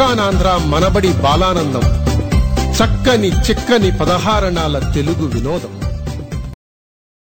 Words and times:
సిలికానాంధ్ర 0.00 0.56
మనబడి 0.56 1.12
బాలానందం. 1.12 1.82
చక్కని 2.72 3.28
చిక్కని 3.28 3.98
పదహారణాల 3.98 4.92
తెలుగు 4.94 5.26
వినోదం. 5.28 5.80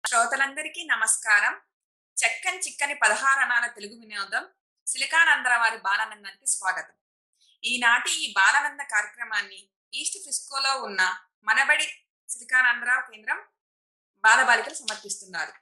శ్రోతలందరికీ 0.08 0.84
నమస్కారం. 0.84 1.54
చక్కని 2.18 2.60
చిక్కని 2.60 2.94
పదహారణాల 2.94 3.68
తెలుగు 3.68 4.00
వినోదం. 4.00 4.46
సిలికానందర 4.88 5.56
వారి 5.56 5.78
బాలానందానికి 5.78 6.46
స్వాగతం. 6.46 6.94
ఈనాటి 7.64 8.26
ఈ 8.26 8.34
బాలానంద 8.34 8.80
కార్యక్రమాన్ని 8.80 9.70
ఈస్ట్ 9.94 10.18
ఫిస్కోలో 10.18 10.82
ఉన్న 10.82 11.18
మనబడి 11.44 11.84
సిలికానందర 12.30 13.00
కేంద్రం 13.00 13.38
బాలబాలికలు 14.20 14.74
సమర్పిస్తున్నారు. 14.74 15.54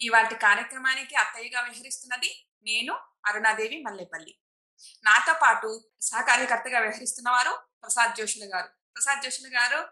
ఇవాటి 0.00 0.34
కార్యక్రమానికి 0.34 1.14
అత్తయ్యగా 1.14 1.60
వ్యవహరిస్తున్నది 1.60 2.46
నేను 2.62 2.98
అరుణాదేవి 3.26 3.82
మల్లెపల్లి. 3.82 4.38
నాతో 5.04 5.34
పాటు 5.42 5.90
సహకార్యకర్తగా 6.00 6.80
వ్యవహరిస్తున్న 6.80 7.30
వారు 7.30 7.66
ప్రసాద్ 7.82 8.16
జోషులు 8.16 8.44
గారు. 8.44 8.66
ప్రసాద్ 8.66 9.22
జోషులు 9.22 9.48
గారు 9.48 9.88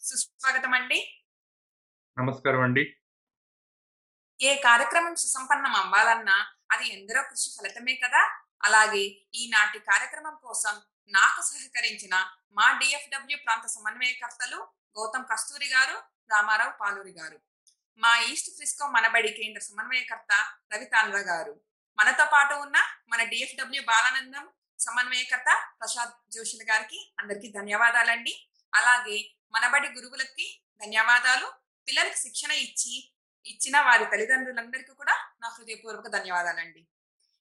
సుస్వాగతం 0.00 0.74
అండి. 0.74 1.24
నమస్కారం 2.18 2.60
అండి. 2.60 2.96
ఏ 4.40 4.56
కార్యక్రమం 4.56 5.14
సుసంపన్నం 5.14 5.74
అవ్వాలన్నా 5.74 6.52
అది 6.70 6.88
ఎందరో 6.88 7.22
కృషి 7.22 7.50
ఫలితమే 7.50 7.94
కదా. 7.94 8.40
అలాగే 8.62 9.26
ఈనాటి 9.34 9.78
కార్యక్రమం 9.78 10.38
కోసం 10.42 10.82
నాకు 11.08 11.42
సహకరించిన 11.42 12.14
మా 12.52 12.78
డిఎఫ్డబ్ల్యూ 12.78 13.38
ప్రాంత 13.44 13.66
సమన్వయకర్తలు 13.66 14.56
గౌతమ్ 14.98 15.24
కస్తూరి 15.32 15.66
గారు 15.66 15.96
రామారావు 16.30 16.72
పాలూరి 16.80 17.12
గారు. 17.12 17.40
మా 17.98 18.18
ఈస్ట్ 18.18 18.50
ఫ్రిస్కో 18.50 18.86
మనబడి 18.86 19.28
కేంద్ర 19.28 19.60
సమన్వయకర్త 19.60 20.54
రవితాంధ్ర 20.74 21.18
గారు. 21.18 21.60
మనతో 21.98 22.24
పాటు 22.24 22.54
ఉన్న 22.54 22.76
మన 23.08 23.20
డిఎఫ్డబ్ల్యూ 23.22 23.82
బాలానందం 23.82 24.44
సమన్వయకర్త 24.80 25.50
ప్రసాద్ 25.80 26.14
జోషుల 26.34 26.62
గారికి 26.70 26.98
అందరికీ 27.20 27.48
ధన్యవాదాలండి. 27.58 28.34
అలాగే 28.72 29.18
మనబడి 29.54 29.88
గురువులకి 29.88 30.46
ధన్యవాదాలు. 30.82 31.46
పిల్లలకి 31.88 32.18
శిక్షణ 32.18 32.52
ఇచ్చి 32.66 32.94
ఇచ్చిన 33.46 33.76
వారి 33.80 34.04
తల్లిదండ్రులందరికీ 34.04 34.92
కూడా 34.92 35.14
నా 35.40 35.48
హృదయపూర్వక 35.48 36.08
ధన్యవాదాలండి. 36.08 36.82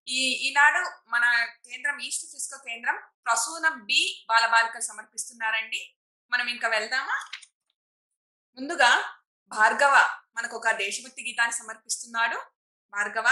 ఈ 0.08 0.22
ఈనాడు 0.48 0.82
మన 1.10 1.26
కేంద్రం 1.68 1.98
ఈస్ట్ 2.08 2.26
ఫిస్కో 2.32 2.58
కేంద్రం 2.58 2.98
ప్రసూనం 3.26 3.76
బి 3.90 4.02
బాలబాలికలు 4.30 4.82
సమర్పిస్తున్నారండి. 4.82 5.82
మనం 6.32 6.48
ఇంకా 6.48 6.68
వెళ్దామా? 6.68 7.18
ముందుగా 8.58 8.92
భార్గవ 9.52 9.96
మనకు 10.36 10.56
ఒక 10.56 10.72
దేశభక్తి 10.72 11.24
గీతాన్ని 11.28 11.56
సమర్పిస్తున్నాడు. 11.58 12.38
భార్గవ 12.94 13.28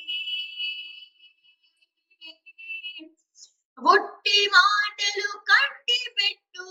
ఒట్టి 3.77 4.39
మాటలు 4.47 5.29
కట్టి 5.49 5.99
పెట్టు 6.17 6.67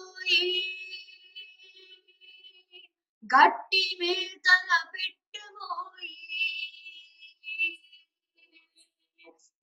గట్టి 3.31 3.85
మేతల 4.01 4.71
పెట్టబోయి 4.93 6.15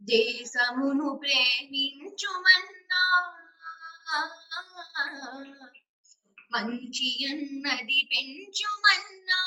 దేశమును 0.01 1.09
ప్రేమించుమన్నా 1.21 2.84
మంచి 6.51 7.09
అన్నది 7.29 7.99
పెంచుమన్నా. 8.11 9.41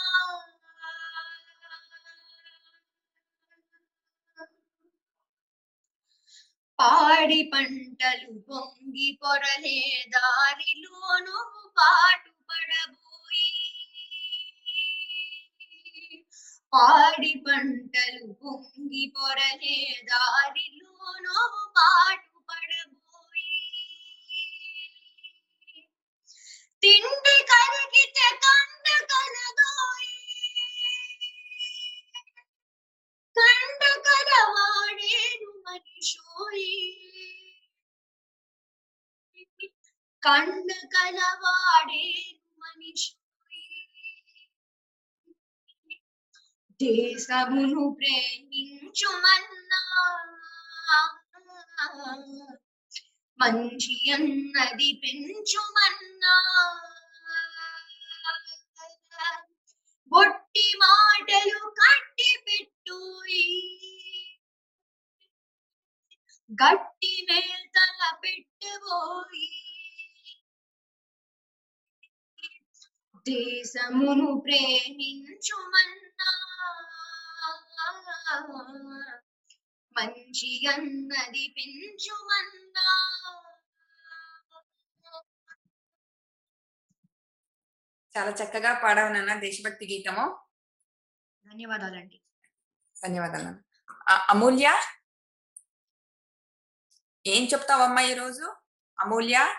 పాడి 6.78 7.42
పంటలు 7.52 8.32
పొంగి 8.48 9.08
పొరలే 9.22 9.78
దారిలోను 10.08 11.38
పాటు 11.78 12.32
పడబోయి. 12.48 13.50
పాడి 16.72 17.34
పంటలు 17.46 18.26
పొంగి 18.42 19.04
పొరలే 19.16 19.78
దారిలోను 20.10 21.36
పాటు 21.76 22.27
తిండి 26.82 27.36
కరిగితే 27.50 28.26
కండ 28.42 28.86
కలదోయి 29.10 30.14
కండ 33.36 33.82
కలవాడేను 34.06 35.50
మనిషోయి 35.66 36.76
కండ 40.22 40.70
కలవాడేను 40.94 42.46
మనిషోయి 42.60 43.64
దేశమును 46.80 47.84
ప్రేమించుమన్నా 47.98 49.80
మంచి 53.40 53.96
అన్నది 54.14 54.88
పెంచుమన్నా 55.02 56.34
బొట్టి 60.12 60.66
మాటలు 60.80 61.60
కట్టి 61.80 62.30
పెట్టు 62.46 62.98
గట్టి 66.50 67.12
మేతల 67.28 68.02
పెట్టబోయి 68.22 69.48
దేశమును 73.26 74.28
ప్రేమించుమన్నా 74.44 76.30
మంచి 79.96 80.50
అన్నది 80.72 81.44
పెంచుమన్నా 81.56 82.88
చాలా 88.18 88.30
చక్కగా 88.30 88.80
పాడావు 88.82 89.12
నాన్న 89.12 89.40
దేశభక్తి 89.40 89.86
గీతము. 89.86 90.40
ధన్యవాదాలండి. 91.46 92.22
ధన్యవాదాలు. 93.04 93.78
అమూల్య? 94.30 94.82
ఏం 97.26 97.44
చెప్తావమ్మా 97.44 98.02
ఈరోజు? 98.02 98.54
అమూల్య? 99.00 99.54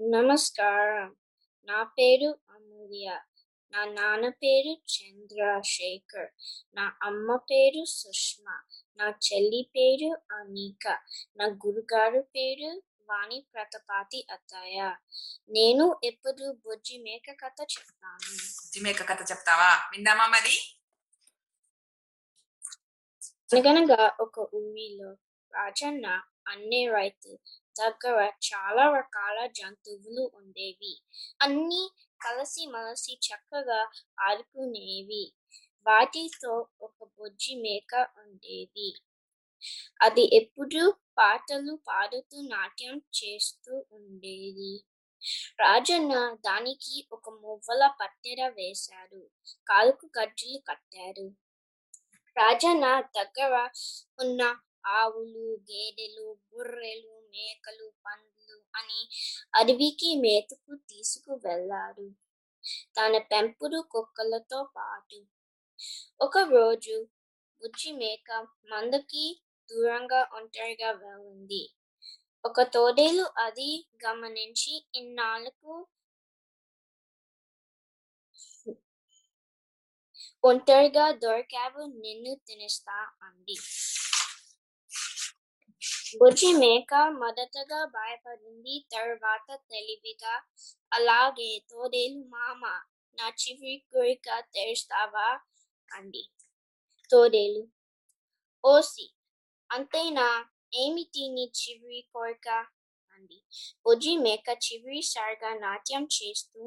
నమస్కారం. 0.00 1.16
నా 1.64 1.82
పేరు 1.82 2.38
అమూల్య. 2.50 3.20
నా 3.70 3.84
నాన్న 3.84 4.28
పేరు 4.28 4.82
చంద్రశేఖర్. 4.92 6.28
నా 6.74 6.96
అమ్మ 7.02 7.36
పేరు 7.36 7.84
సుష్మా. 7.84 8.62
నా 8.96 9.08
చెల్లి 9.08 9.70
పేరు 9.76 10.34
అనిక. 10.34 10.88
నా 11.36 11.44
గురుగారు 11.44 12.20
పేరు 12.36 12.82
వాణి 13.08 13.46
ప్రతాపాతి 13.54 14.26
అత్తయ్య 14.32 14.96
నేను 15.50 16.00
ఎప్పుడు 16.04 16.58
బుజ్జి 16.66 16.98
మేక 16.98 17.36
కథ 17.44 17.62
చెప్తాను? 17.62 18.36
జిమేక 18.72 19.02
కథ 19.08 19.30
చెప్తావా? 19.30 19.90
విందామా 19.92 20.26
మరి? 20.26 20.56
అనగనగా 23.54 24.16
ఒక 24.20 24.38
ఊరిలో 24.54 25.16
రాజన్న 25.54 26.06
అనే 26.48 26.86
రైతు 26.86 27.38
దగ్గర 27.80 28.30
చాలా 28.48 28.96
రకాల 28.96 29.46
జంతువులు 29.46 30.30
ఉండేవి. 30.34 31.02
అన్ని 31.42 31.90
కలిసి 32.26 32.66
మలసి 32.66 33.20
చక్కగా 33.26 33.90
ఆడుకునేవి. 34.20 35.32
వాటితో 35.86 36.68
ఒక 36.80 37.04
బొజ్జి 37.04 37.54
మేక 37.54 38.06
ఉండేది. 38.18 38.88
అది 40.02 40.24
ఎప్పుడు 40.36 40.82
పాటలు 41.18 41.78
పాడుతూ 41.88 42.36
నాట్యం 42.48 43.02
చేస్తూ 43.18 43.86
ఉండేది. 43.92 44.72
రాజన్న 45.60 46.14
దానికి 46.46 47.08
ఒక 47.12 47.28
మువ్వల 47.42 47.90
పట్టెర 48.00 48.48
వేశారు. 48.48 49.22
కాలుకు 49.68 50.06
గజ్జలు 50.18 50.58
కట్టారు. 50.68 51.26
రాజన్న 52.36 52.86
దగ్గర 53.16 53.54
ఉన్న 54.20 54.42
ఆవులు 54.86 55.46
గేదెలు 55.70 56.36
బుర్రెలు 56.48 57.20
మేకలు 57.28 57.92
పందులు 58.06 58.58
అని 58.74 59.00
అడవికి 59.54 60.10
మేతకు 60.16 60.74
తీసుకు 60.90 61.32
వెళ్ళారు 61.46 62.06
తన 62.96 63.18
పెంపుడు 63.32 63.80
కుక్కలతో 63.90 64.60
పాటు. 64.76 65.18
ఒక 66.20 66.38
రోజు 66.50 66.96
బుజ్జి 67.60 67.92
మేక 67.92 68.28
మందకి 68.70 69.24
దూరంగా 69.68 70.20
ఒంటరిగా 70.32 70.90
వెళ్ళింది 71.02 71.62
ఒక 72.44 72.62
తోడేలు 72.72 73.26
అది 73.38 73.70
గమనించి 74.04 74.72
ఇన్నాళ్ళకు 74.94 75.74
ఒంటరిగా 80.44 81.06
దొరికావు 81.22 81.82
నిన్ను 82.02 82.32
తినేస్తా 82.46 82.96
అంది. 83.22 83.56
బుజ్జి 86.20 86.50
మేక 86.54 86.92
మొదటగా 87.20 87.80
భయపడింది 87.94 88.74
తర్వాత 88.90 89.48
తెలివిగా 89.70 90.34
అలాగే 90.92 91.50
తోడేలు 91.70 92.20
మామ 92.28 92.62
నా 93.18 93.28
చివరి 93.40 93.76
కోరిక 93.90 94.28
తెరుస్తావా? 94.54 95.28
అంది. 95.88 96.22
తోడేలు? 97.10 97.62
ఓసి 98.64 99.06
అంతేనా 99.74 100.26
ఏమిటి 100.76 101.22
నీ 101.28 101.44
చివరి 101.58 102.00
కోరిక 102.14 102.48
అంది 103.10 103.38
బుజ్జి 103.84 104.12
మేక 104.16 104.48
చివరిసారిగా 104.64 105.50
నాట్యం 105.60 106.04
చేస్తూ 106.16 106.60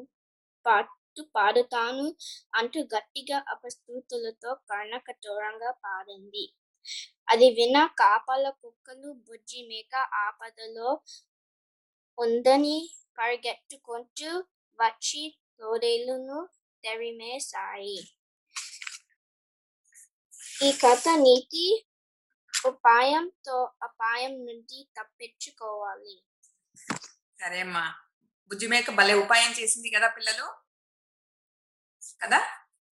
పాటు 0.65 1.23
పాడుతాను 1.35 2.05
అంటూ 2.53 2.79
గట్టిగా 2.93 3.37
అపస్తూతులతో 3.47 4.51
కర్ణకటోరంగా 4.69 5.71
పాడింది 5.83 6.45
అది 7.27 7.47
విన్న 7.53 7.77
కాపల 7.97 8.45
కుక్కలు 8.59 9.09
బుజ్జి 9.25 9.61
మేక 9.67 9.95
ఆపదలో 10.19 10.89
ఉందని 12.17 12.77
పరిగెత్తుకుంటూ 13.17 14.29
వచ్చి 14.79 15.23
తోడేలును 15.59 16.39
తెరిమేశాయి 16.83 17.99
ఈ 20.61 20.71
కథ 20.81 21.07
నీతి 21.19 21.65
ఉపాయంతో 22.65 23.73
అపాయం 23.83 24.45
నుండి 24.45 24.89
తప్పించుకోవాలి. 24.99 26.23
సరే 27.39 27.61
అమ్మా 27.61 27.95
బుజ్జి 28.47 28.67
మేక 28.67 28.89
భలే 28.89 29.13
ఉపాయం 29.13 29.51
చేసింది 29.51 29.89
కదా 29.89 30.07
పిల్లలు? 30.07 30.53
కదా? 32.23 32.47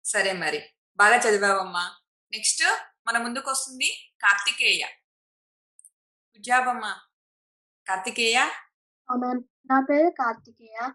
సరే 0.05 0.33
మరి. 0.33 0.71
బాగా 0.97 1.17
చదివావమ్మా. 1.17 1.97
నెక్స్ట్ 2.33 2.63
మన 3.07 3.19
ముందుకు 3.19 3.51
వస్తుంది 3.51 4.13
కార్తికేయ 4.23 4.85
ఉజ్జాబమ్మ 6.37 6.97
కార్తికేయ? 7.89 8.39
అవునా 9.11 9.33
నా 9.71 9.81
పేరు 9.81 10.11
కార్తికేయ. 10.11 10.91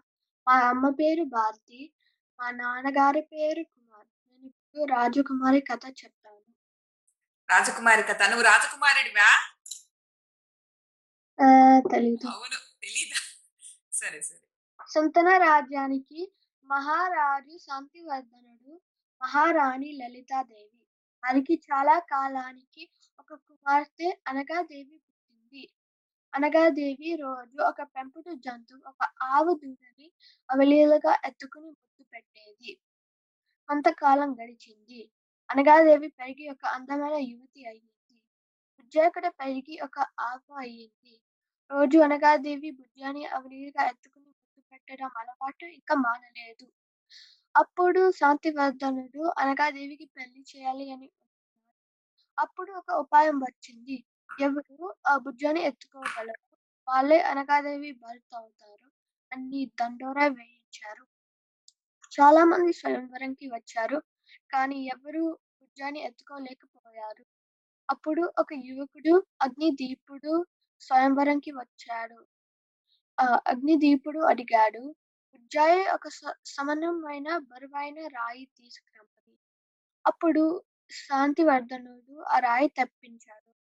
మా 0.48 0.54
అమ్మ 0.54 0.88
పేరు 0.90 1.22
భారతి. 1.22 1.92
మా 2.40 2.50
నాన్నగారి 2.50 3.20
పేరు 3.20 3.62
కుమార్. 3.62 4.06
నేను 4.06 4.46
ఇప్పుడు 4.46 4.92
రాజకుమారి 4.92 5.60
కథ 5.60 5.86
చెప్తాను 5.86 6.19
రాజకుమారి 7.50 8.02
కథ. 8.02 8.22
నువ్వు 8.22 8.42
రాజకుమారుడివా? 8.42 9.28
అవును 12.28 12.58
తెలీదా? 12.82 13.20
సరే 13.92 14.20
సరే. 14.22 14.44
సుంతన 14.88 15.28
రాజ్యానికి 15.36 16.32
మహారాజు 16.64 17.58
శాంతివర్ధనుడు 17.58 18.80
మహారాణి 19.22 19.92
లలితాదేవి. 19.92 20.82
వారికి 21.24 21.54
చాలా 21.54 21.98
కాలానికి 21.98 22.90
ఒక 23.20 23.34
కుమార్తె 23.34 24.18
అనగాదేవి 24.28 24.96
పుట్టింది. 25.08 25.64
అనగాదేవి 26.34 27.16
రోజు 27.16 27.62
ఒక 27.62 27.82
పెంపుడు 27.82 28.34
జంతువు 28.34 28.88
ఒక 28.88 29.08
ఆవు 29.22 29.54
దూడని 29.64 30.12
అవలీలగా 30.50 31.20
ఎత్తుకుని 31.26 31.66
ముద్దు 31.66 32.04
పెట్టేది. 32.14 32.80
కొంతకాలం 33.68 34.32
గడిచింది. 34.32 35.00
అనగాదేవి 35.50 36.08
పెరిగి 36.08 36.44
ఒక 36.48 36.64
అందమైన 36.66 37.16
యువతి 37.22 37.60
అయ్యింది. 37.66 38.16
బుజ్జాకడ 38.78 39.28
పెరిగి 39.28 39.74
ఒక 39.80 39.96
ఆకు 40.20 40.52
అయ్యింది. 40.54 41.14
రోజు 41.70 41.98
అనగాదేవి 41.98 42.70
బుజ్జాని 42.70 43.26
అవలీలగా 43.26 43.82
ఎత్తుకుని 43.88 44.30
ముద్దు 44.30 44.60
పెట్టడం 44.70 45.10
అలవాటు 45.16 45.66
ఇంకా 45.78 45.94
మానలేదు. 45.94 46.66
అప్పుడు 47.54 48.10
శాంతివర్ధనుడు 48.10 49.22
అనగాదేవికి 49.38 50.06
పెళ్ళి 50.06 50.42
చేయాలి 50.52 50.86
అని 50.90 51.08
అప్పుడు 52.38 52.72
ఒక 52.72 52.90
ఉపాయం 52.94 53.36
వచ్చింది. 53.38 53.96
ఎవరు 54.40 54.76
ఆ 55.06 55.16
బుజ్జాని 55.16 55.60
ఎత్తుకోగలరు 55.60 56.44
వాళ్ళే 56.88 57.18
అనగాదేవి 57.22 57.92
భర్త 57.92 58.30
అవుతారు 58.34 58.86
అన్ని 59.32 59.66
దండోరా 59.80 60.26
వేయించారు. 60.28 61.04
చాలా 62.12 62.44
మంది 62.44 62.72
స్వయంవరంకి 62.72 63.46
వచ్చారు. 63.48 63.98
కానీ 64.52 64.84
ఎవరు 64.84 65.38
భుజాన్ని 65.62 66.00
ఎత్తుకోలేకపోయారు. 66.00 67.24
అప్పుడు 67.90 68.32
ఒక 68.38 68.46
యువకుడు 68.64 69.26
అగ్నిదీపుడు 69.42 70.46
స్వయంవరంకి 70.80 71.50
వచ్చాడు. 71.50 72.26
ఆ 73.20 73.40
అగ్నిదీపుడు 73.46 74.18
అడిగాడు 74.20 74.94
ఉజ్జాయి 75.34 75.88
ఒక 75.94 76.08
స- 76.08 76.36
బరువైన 77.38 78.06
రాయి 78.06 78.44
తీసుకురమ్మని 78.58 79.38
అప్పుడు 80.06 80.64
శాంతివర్ధనుడు 80.90 82.22
ఆ 82.22 82.38
రాయి 82.38 82.68
తెప్పించాడు. 82.68 83.52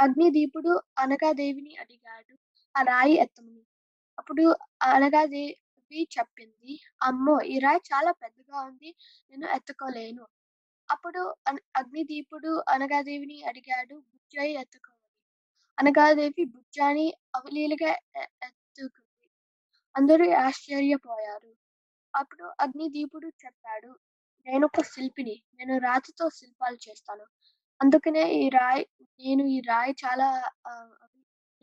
అగ్నిదీపుడు 0.00 0.80
అనగాదేవిని 0.98 1.76
అడిగాడు 1.76 2.38
ఆ 2.78 2.82
రాయి 2.82 3.12
ఎత్తమని. 3.12 3.66
అప్పుడు 4.18 4.56
అనగాదేవి 5.90 6.08
చెప్పింది. 6.18 6.72
అమ్మో! 7.02 7.34
ఈ 7.44 7.58
రాయి 7.58 7.80
చాలా 7.90 8.12
పెద్దగా 8.12 8.60
ఉంది. 8.62 8.90
నేను 9.30 9.46
ఎత్తుకోలేను. 9.50 10.24
అప్పుడు 10.88 11.22
అన్- 11.48 11.62
అగ్నిదీపుడు 11.76 12.52
అనగాదేవిని 12.68 13.38
అడిగాడు. 13.44 13.96
బుజ్జాయి 14.06 14.52
ఎత్తుకోమని 14.54 15.08
అనగాదేవి 15.78 16.44
బుజ్జాని 16.46 17.06
అవలీలుగా 17.36 17.92
ఎత్తుకుంది. 18.46 19.28
అందరూ 19.94 20.26
ఆశ్చర్యపోయారు. 20.40 21.52
అప్పుడు 22.14 22.46
అగ్నిదీపుడు 22.60 23.28
చెప్పాడు. 23.44 23.90
నేను 24.46 24.66
ఒక 24.66 24.84
శిల్పిని. 24.86 25.36
నేను 25.54 25.78
రాతితో 25.80 26.30
శిల్పాలు 26.30 26.78
చేస్తాను. 26.86 27.26
అందుకనే 27.80 28.24
ఈ 28.36 28.48
రాయి 28.50 28.84
నేను 29.20 29.44
ఈ 29.48 29.60
రాయి 29.68 29.94
చాలా 30.04 30.28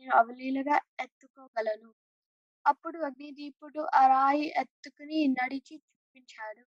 నేను 0.00 0.12
అవలీలగా 0.16 0.76
ఎత్తుకోగలను. 1.00 1.90
అప్పుడు 2.66 2.98
అగ్నిదీపుడు 3.04 3.82
ఆ 3.94 4.06
రాయి 4.06 4.46
ఎత్తుకుని 4.56 5.28
నడిచి 5.28 5.74
చూపించాడు. 5.76 6.62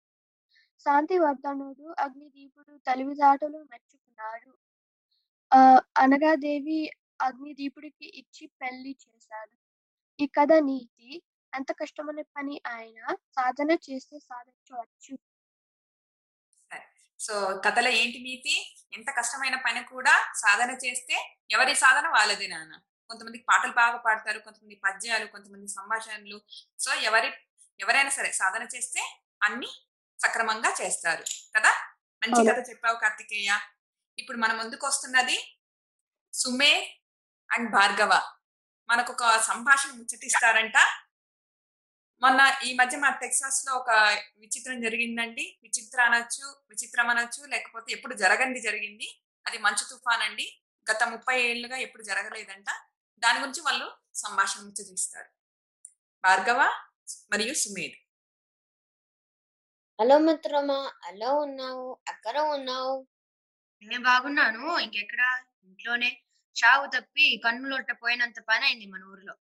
శాంతివర్ధనుడు 0.86 1.94
అగ్నిదీపుడు 2.00 2.78
తెలివితేటలు 2.78 3.60
మెచ్చుకున్నాడు. 3.64 4.52
ఆ 5.52 5.60
అనగాదేవి 5.96 6.80
అగ్నిదీపుడికి 7.20 8.08
ఇచ్చి 8.22 8.48
పెళ్ళి 8.62 8.96
చేశాడు. 9.06 9.56
ఈ 10.20 10.28
కథ 10.28 10.54
నీతి 10.62 11.10
ఎంత 11.54 11.72
కష్టమైన 11.72 12.22
పని 12.36 12.62
అయినా 12.66 13.16
సాధన 13.36 13.72
చేస్తే 13.86 14.20
సాధించవచ్చు. 14.20 15.14
సో 17.20 17.62
కథలో 17.66 17.90
ఏంటి 17.90 18.20
నీతి? 18.20 18.56
ఎంత 18.94 19.10
కష్టమైన 19.10 19.56
పని 19.56 19.84
కూడా 19.84 20.14
సాధన 20.34 20.72
చేస్తే 20.86 21.16
ఎవరి 21.50 21.76
సాధన 21.76 22.08
వాళ్ళది 22.08 22.48
నాన్న? 22.48 22.74
కొంతమంది 23.10 23.38
పాటలు 23.38 23.72
బాగా 23.72 23.98
పాడతారు 23.98 24.40
కొంతమంది 24.40 24.76
పద్యాలు 24.76 25.26
కొంతమంది 25.26 25.68
సంభాషణలు. 25.68 26.42
సో 26.80 26.94
ఎవరి 26.94 27.32
ఎవరైనా 27.80 28.10
సరే 28.10 28.32
సాధన 28.32 28.68
చేస్తే 28.76 29.20
అన్ని 29.44 29.68
సక్రమంగా 30.24 30.76
చేస్తారు. 30.82 31.24
కదా? 31.58 31.70
మంచి. 32.28 32.62
కథ 32.62 32.70
చెప్పావు 32.70 33.00
కార్తికేయ. 33.00 33.60
ఇప్పుడు 34.20 34.38
మన 34.38 34.54
ముందుకు 34.54 34.88
వస్తున్నది 34.88 35.58
సుమే 36.34 37.00
అండ్ 37.52 37.72
భార్గవ. 37.72 38.34
మనకు 38.90 39.14
ఒక 39.14 39.38
సంభాషణ 39.38 39.92
ముచ్చటిస్తారంట. 39.92 40.74
మొన్న 42.22 42.60
ఈ 42.64 42.74
మధ్య 42.74 42.98
మా 42.98 43.10
టెక్సాస్లో 43.10 43.74
ఒక 43.74 43.90
విచిత్రం 44.38 44.82
జరిగిందండి. 44.82 45.60
విచిత్ర 45.64 46.02
అనొచ్చు 46.02 46.56
విచిత్రం 46.70 47.10
అనొచ్చు 47.10 47.46
లేకపోతే 47.46 47.92
ఎప్పుడు 47.92 48.14
జరగంది 48.14 48.60
జరిగింది. 48.60 49.22
అది 49.48 49.58
మంచు 49.58 49.90
తుఫాన్ 49.90 50.22
అండి 50.22 50.62
గత 50.92 51.04
ముప్పై 51.04 51.42
ఏళ్ళుగా 51.42 51.78
ఎప్పుడు 51.78 52.04
జరగలేదంట. 52.04 52.66
దాని 53.20 53.40
గురించి 53.40 53.62
వాళ్ళు 53.62 53.92
సంభాషణ 54.16 54.62
ముచ్చటిస్తారు 54.62 55.30
భార్గవ 56.24 56.62
మరియు 57.32 57.54
సుమేధ్. 57.54 57.98
హలో 60.02 60.18
మిత్రమా 60.18 60.94
ఎలా 61.08 61.34
ఉన్నావు? 61.34 61.98
ఎక్కడ 62.10 62.40
ఉన్నావు? 62.40 63.08
నేను 63.84 64.04
బాగున్నాను. 64.04 64.80
ఇంకెక్కడ? 64.80 65.44
ఇంట్లోనే. 65.64 66.24
చావు 66.56 66.86
తప్పి 66.86 67.42
కన్నులొట్ట 67.46 67.92
పోయినంత 67.92 68.40
పని 68.50 68.66
అయింది 68.66 68.86
మన 68.86 69.04
ఊర్లో. 69.04 69.36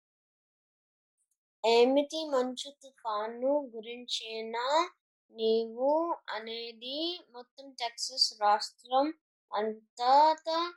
ఏమిటి 1.67 2.31
మంచు 2.31 2.71
తుఫాను 2.71 3.73
గురించేనా 3.75 4.91
నీవు 5.31 6.17
అనేది 6.29 7.27
మొత్తం 7.31 7.77
టెక్సస్ 7.81 8.35
రాష్ట్రం 8.41 9.15
అంతటా 9.55 10.75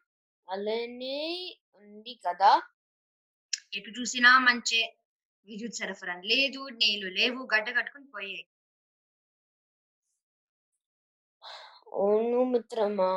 అలానే 0.50 1.20
ఉంది 1.76 2.20
కదా? 2.28 2.62
ఎటు 3.74 3.90
చూసినా 3.90 4.32
మంచే. 4.40 4.82
విద్యుత్ 5.48 5.80
సరఫరా 5.80 6.16
లేదు 6.24 6.62
నీళ్ళు 6.80 7.10
లేవు 7.18 7.42
గడ్డ 7.54 7.68
కట్టుకుని 7.78 8.08
పోయాయి 8.14 8.44
అవును 11.98 12.40
మిత్రమా 12.52 13.10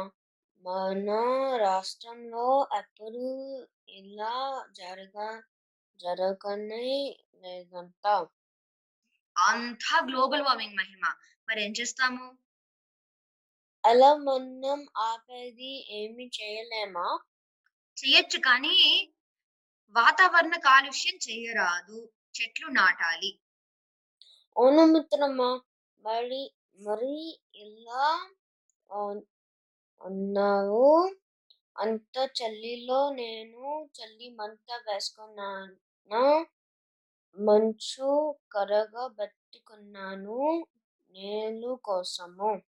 మన 0.65 1.09
రాష్ట్రంలో 1.57 2.47
ఎప్పుడు 2.79 3.25
ఇలా 3.93 4.35
జరగ 4.73 5.17
జరగనే 6.01 6.87
లేదంట. 7.43 8.05
అంతా 9.37 9.97
గ్లోబల్ 10.09 10.43
వార్మింగ్ 10.43 10.77
మహిమ. 10.77 11.05
మరి 11.49 11.61
ఏం 11.65 11.73
చేస్తాము? 11.73 12.27
అలా 13.85 14.11
మనం 14.21 14.81
ఆపేది 15.03 15.71
ఏమి 15.93 16.27
చేయలేమా? 16.37 17.07
చేయొచ్చు 17.97 18.39
కానీ 18.41 18.77
వాతావరణ 19.91 20.57
కాలుష్యం 20.57 21.19
చేయరాదు. 21.31 22.09
చెట్లు 22.41 22.69
నాటాలి. 22.69 23.39
అవును 24.59 24.85
మిత్రమా 24.85 25.61
మరి 26.01 26.55
మరి 26.79 27.41
ఇలా 27.55 28.31
అన్- 28.93 29.23
అన్నావు? 30.05 31.15
అంత 31.79 32.19
చలిలో 32.19 33.11
నేను 33.11 33.85
చలి 33.85 34.29
మంట 34.29 34.93
వేసుకున్నాను? 34.93 36.47
మంచు 37.37 38.37
కరగబెట్టుకున్నాను 38.53 40.67
నేలు 41.11 41.81
కోసము. 41.85 42.63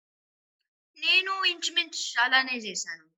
నేను 0.98 1.46
ఇంచుమించు 1.46 2.22
అలానే 2.22 2.58
చేశాను. 2.58 3.09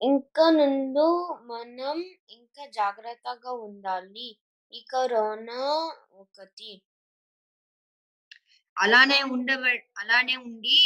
ఇంకా 0.00 0.50
నుండు 0.50 1.04
మనం 1.44 1.98
ఇంకా 2.28 2.64
జాగ్రత్తగా 2.70 3.52
ఉండాలి. 3.66 4.28
ఈ 4.72 4.80
కరోనా 4.90 5.60
ఒకటి. 6.14 6.70
అలానే 8.76 9.22
ఉండవ 9.34 9.62
అలానే 9.98 10.36
ఉండి 10.38 10.80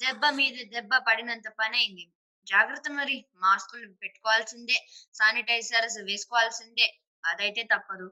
దెబ్బ 0.00 0.24
మీద 0.30 0.56
దెబ్బ 0.72 0.92
పడినంత 1.06 1.48
పని 1.60 1.76
అయింది. 1.76 2.04
జాగ్రత్త 2.46 2.88
మరి 2.90 3.16
మాస్కులు 3.36 3.86
పెట్టుకోవాల్సిందే 4.02 4.76
శానిటైజర్స్ 5.14 5.98
వేసుకోవాల్సిందే 6.08 6.86
అదైతే 7.24 7.62
తప్పదు. 7.64 8.08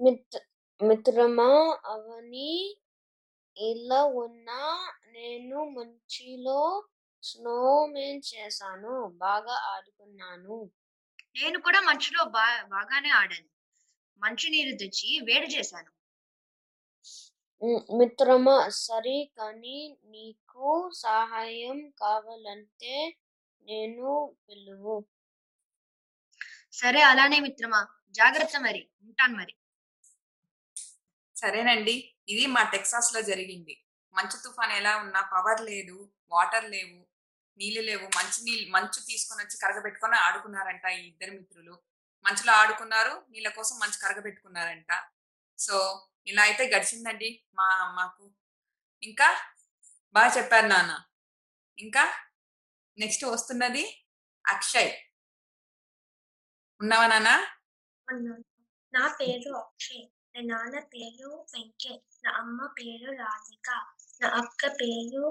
మిత్ర 0.00 0.38
మిత్రమా 0.80 1.50
అవని 1.84 2.50
ఇలా 3.56 4.00
ఉన్నా 4.22 4.60
నేను 5.12 5.58
మంచిలో 5.76 6.60
స్నోమెన్ 7.26 8.22
చేశాను. 8.34 9.12
బాగా 9.16 9.52
ఆడుకున్నాను. 9.52 10.70
నేను 11.36 11.60
కూడా 11.60 11.80
మంచులో 11.80 12.24
బా 12.24 12.62
బాగానే 12.62 13.08
ఆడాను. 13.10 13.48
మంచు 14.18 14.48
నీరు 14.50 14.76
తెచ్చి 14.76 15.20
వేడి 15.20 15.58
చేశాను. 15.58 15.90
మిత్రమా 17.98 18.68
సరే 18.68 19.30
కానీ 19.38 19.98
నీకు 20.04 20.90
సహాయం 20.98 21.90
కావాలంటే 21.90 23.16
నేను 23.68 24.36
పిలువు. 24.48 24.96
సరే 26.72 27.00
అలానే 27.00 27.40
మిత్రమా. 27.40 27.80
జాగ్రత్త 28.10 28.56
మరి. 28.60 28.90
ఉంటాను 29.00 29.36
మరి. 29.36 29.54
సరేనండి. 31.36 32.14
ఇది 32.28 32.46
మా 32.46 32.62
టెక్సాస్లో 32.70 33.22
జరిగింది. 33.22 33.74
మంచు 34.14 34.36
తుఫాన్ 34.44 34.72
ఎలా 34.72 34.96
ఉన్నా 34.96 35.20
పవర్ 35.34 35.60
లేదు 35.60 35.96
వాటర్ 36.30 36.70
లేవు 36.70 37.05
నీళ్ళు 37.58 37.82
లేవు. 37.88 38.06
మంచి 38.18 38.38
నీళ్ళు 38.46 38.66
మంచు 38.76 38.98
తీసుకొని 39.10 39.40
వచ్చి 39.44 39.56
కరగబెట్టుకొని 39.62 40.16
ఆడుకున్నారంట 40.26 40.86
ఈ 40.96 41.00
ఇద్దరు 41.12 41.32
మిత్రులు. 41.38 41.74
మంచులో 42.24 42.52
ఆడుకున్నారు 42.62 43.14
నీళ్ళ 43.32 43.48
కోసం 43.58 43.76
మంచి 43.82 43.98
కరగబెట్టుకున్నారంట. 44.04 44.92
సో 45.58 45.76
ఇలా 46.26 46.42
అయితే 46.42 46.64
గడిచిందండి 46.74 47.30
మా 47.58 47.68
మాకు 47.98 48.24
ఇంకా 49.02 49.28
బాగా 50.14 50.30
చెప్పారు 50.36 50.66
నాన్న. 50.66 50.92
ఇంకా 51.78 52.04
నెక్స్ట్ 52.98 53.24
వస్తున్నది 53.24 53.84
అక్షయ్. 54.44 54.92
ఉన్నావా 56.80 57.06
నాన్న? 57.12 57.30
నా 58.92 59.04
పేరు 59.20 59.50
అక్షయ్. 59.62 60.04
నా 60.34 60.40
నాన్న 60.50 60.78
పేరు 60.94 61.28
వెంకట్ 61.54 62.06
నా 62.24 62.30
అమ్మ 62.40 62.66
పేరు 62.78 63.08
రాధిక. 63.22 63.68
నా 64.20 64.28
అక్క 64.40 64.66
పేరు 64.80 65.22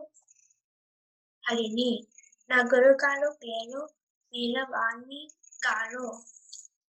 హరిణి 1.46 1.90
నా 2.50 2.58
గురుగారు 2.62 3.30
పేరు 3.44 3.82
వీరవాణి 4.34 5.20
గారు. 5.66 6.08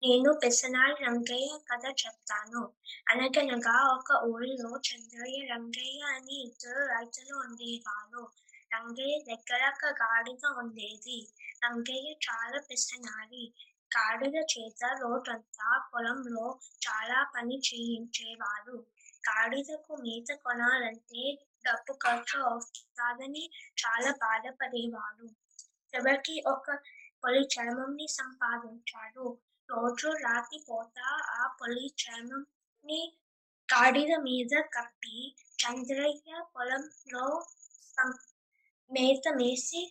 నేను 0.03 0.33
పెసనాల్ 0.33 0.95
రంగయ్య 1.07 1.47
కథ 1.69 1.85
చెప్తాను. 2.01 2.61
అనగనగా 3.09 3.75
ఒక 3.93 4.11
ఊరిలో 4.23 4.79
చంద్రయ్య 4.79 5.39
రంగయ్య 5.45 6.01
అని 6.01 6.37
ఇద్దరు 6.43 6.81
రైతులు 6.85 7.33
ఉండేవారు. 7.35 8.23
రంగయ్య 8.73 9.15
దగ్గర 9.19 9.61
ఒక 9.67 9.85
గాడిద 9.93 10.43
ఉండేది. 10.57 11.19
రంగయ్య 11.65 12.11
చాలా 12.27 12.59
పెసనాలి 12.69 13.43
గాడిద 13.91 14.35
చేత 14.53 14.83
రోజంతా 15.01 15.89
పొలంలో 15.93 16.59
చాలా 16.87 17.31
పని 17.35 17.57
చేయించేవారు. 17.59 18.77
గాడిదకు 19.23 19.93
మేత 19.95 20.37
కొనాలంటే 20.45 21.23
డబ్బు 21.65 21.93
ఖర్చు 22.03 22.37
అవుతాదని 22.43 23.43
చాలా 23.77 24.11
బాధపడేవాడు. 24.23 25.25
చివరికి 25.93 26.35
ఒక 26.47 26.67
పొలి 27.23 27.43
చర్మంని 27.53 28.07
సంపాదించాడు. 28.13 29.25
రోజు 29.69 30.07
రాత్రి 30.25 30.59
పూట 30.67 30.97
ఆ 31.35 31.43
పొలి 31.59 31.87
చర్మంని 32.01 33.01
కాడిద 33.69 34.13
మీద 34.23 34.53
కప్పి 34.75 35.17
చంద్రయ్య 35.59 36.31
పొలంలో 36.55 37.27
మేత 38.91 39.25
మేసి 39.35 39.81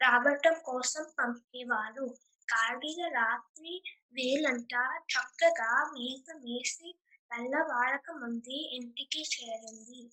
రావటం 0.00 0.54
కోసం 0.64 1.04
పంపేవారు. 1.18 2.06
కాడిద 2.48 3.00
రాత్రి 3.14 3.72
వేలంతా 4.12 4.82
చక్కగా 5.12 5.70
మేత 5.94 6.26
మేసి 6.44 6.88
తెల్లవారక 7.30 7.72
వాడకముంది 7.72 8.58
ఇంటికి 8.76 9.22
చేరింది. 9.22 10.10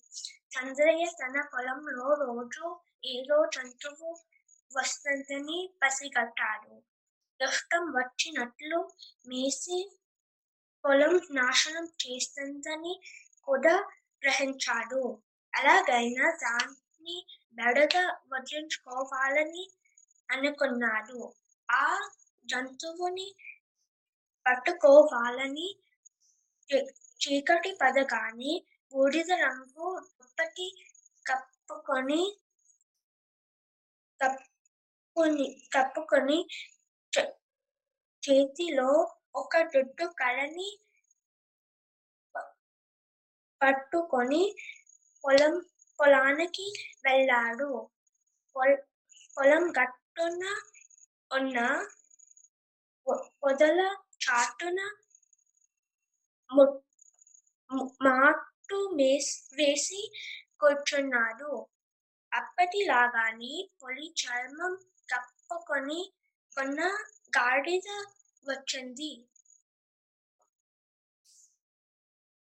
చంద్రయ్య 0.52 1.04
తన 1.06 1.42
పొలంలో 1.54 2.14
రోజు 2.14 2.80
ఏదో 3.04 3.46
జంతువు 3.46 4.10
వస్తుందని 4.76 5.74
పసిగట్టాడు. 5.82 6.82
దుష్టం 7.40 7.84
వచ్చినట్లు 7.90 8.78
మేసి 9.28 9.78
పొలం 10.84 11.20
నాశనం 11.30 11.84
చేస్తుందని 11.84 13.00
కూడా 13.44 13.74
గ్రహించాడు. 14.22 15.22
అలాగైనా 15.54 16.30
దాన్ని 16.30 17.26
బెడగా 17.54 18.20
వదిలించుకోవాలని 18.32 19.64
అనుకున్నాడు. 20.30 21.34
ఆ 21.70 22.10
జంతువుని 22.46 23.34
పట్టుకోవాలని 24.46 25.68
చీకటి 27.24 27.78
పడగానే 27.82 28.52
బూడిద 28.92 29.32
రంగు 29.32 29.88
దుప్పటి 30.00 30.66
కప్పుకొని 31.26 32.22
కప్పుకొని 34.20 35.46
కప్పుకొని 35.74 36.38
చే- 37.12 37.34
చేతిలో 38.22 38.90
ఒక 39.34 39.56
జుట్టు 39.62 40.04
కళని 40.20 40.68
పట్టుకొని 43.60 44.42
పొలం 45.24 45.54
పొలానికి 45.98 46.66
వెళ్ళాడు. 47.04 47.70
పొలం 49.36 49.72
గట్టున 49.78 50.42
ఉన్న 51.30 51.58
పొదల 53.42 53.78
చాటున 54.24 54.80
ముట్ 56.50 56.78
మాటు 57.70 58.78
వేసి 59.58 60.00
కూర్చున్నాడు. 60.60 61.52
అప్పటిలాగానే 62.32 63.54
పొలి 63.80 64.06
చర్మం 64.20 64.72
కప్పుకొని 65.08 66.00
కొన్న 66.56 66.80
గాడిద 67.36 67.88
వచ్చింది. 68.46 69.12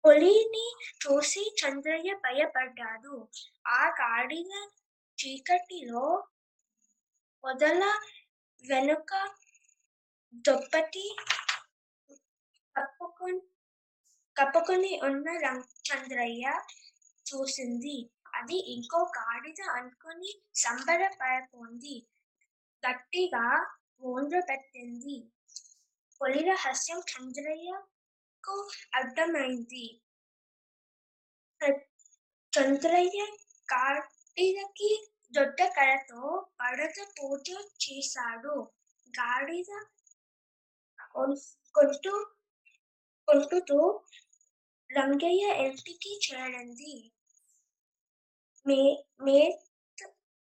పులిని 0.03 0.65
చూసి 1.03 1.43
చంద్రయ్య 1.59 2.11
భయపడ్డాడు. 2.25 3.15
ఆ 3.77 3.81
గాడిద 4.01 4.53
చీకటిలో 5.19 6.05
పొదల 7.43 7.83
వెనుక 8.65 9.11
దుప్పటి 10.45 11.05
కప్పుకొని 12.75 13.41
కప్పుకొని 14.37 14.99
ఉన్న 15.03 15.37
రం- 15.37 15.61
చంద్రయ్య 15.61 16.61
చూసింది. 17.13 18.09
అది 18.35 18.73
ఇంకో 18.73 19.11
గాడిద 19.17 19.69
అనుకుని 19.69 20.41
సంబరపడిపోయింది. 20.55 22.07
గట్టిగా 22.89 23.75
ఓండ్ర 24.01 24.39
పెట్టింది. 24.49 25.31
పొలిల 26.21 26.53
హస్యం 26.53 26.99
చంద్రయ్యకు 26.99 28.69
అర్థమైంది. 28.95 30.01
చంద్రయ్య 32.59 33.23
గాడిదకి 33.73 35.11
దొడ్డ 35.31 35.63
కళతో 35.63 36.47
పడత 36.61 36.93
పూజ 37.23 37.49
చేశాడు. 37.59 38.71
గాడిద 39.09 39.85
కొంటూ 41.75 42.27
కొట్టుతూ 43.31 43.77
రంగయ్య 44.89 45.43
ఇంటికి 45.57 46.13
చేరింది 46.25 46.95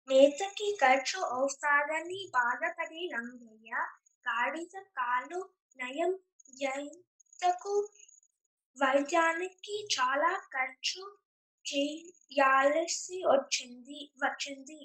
మేతకి 0.09 0.69
ఖర్చు 0.81 1.19
అవుతాదని 1.31 2.21
బాధపడి 2.35 3.03
రంగయ్య 3.13 3.73
గాడిద 4.27 4.77
కాలు 4.99 5.41
నయం 5.79 6.13
ఎంతకు 6.69 7.75
వైద్యానికి 8.77 9.77
చాలా 9.95 10.33
ఖర్చు 10.55 11.05
చేయాల్సి 11.67 13.19
వచ్చింది 13.27 14.01
వచ్చింది 14.23 14.83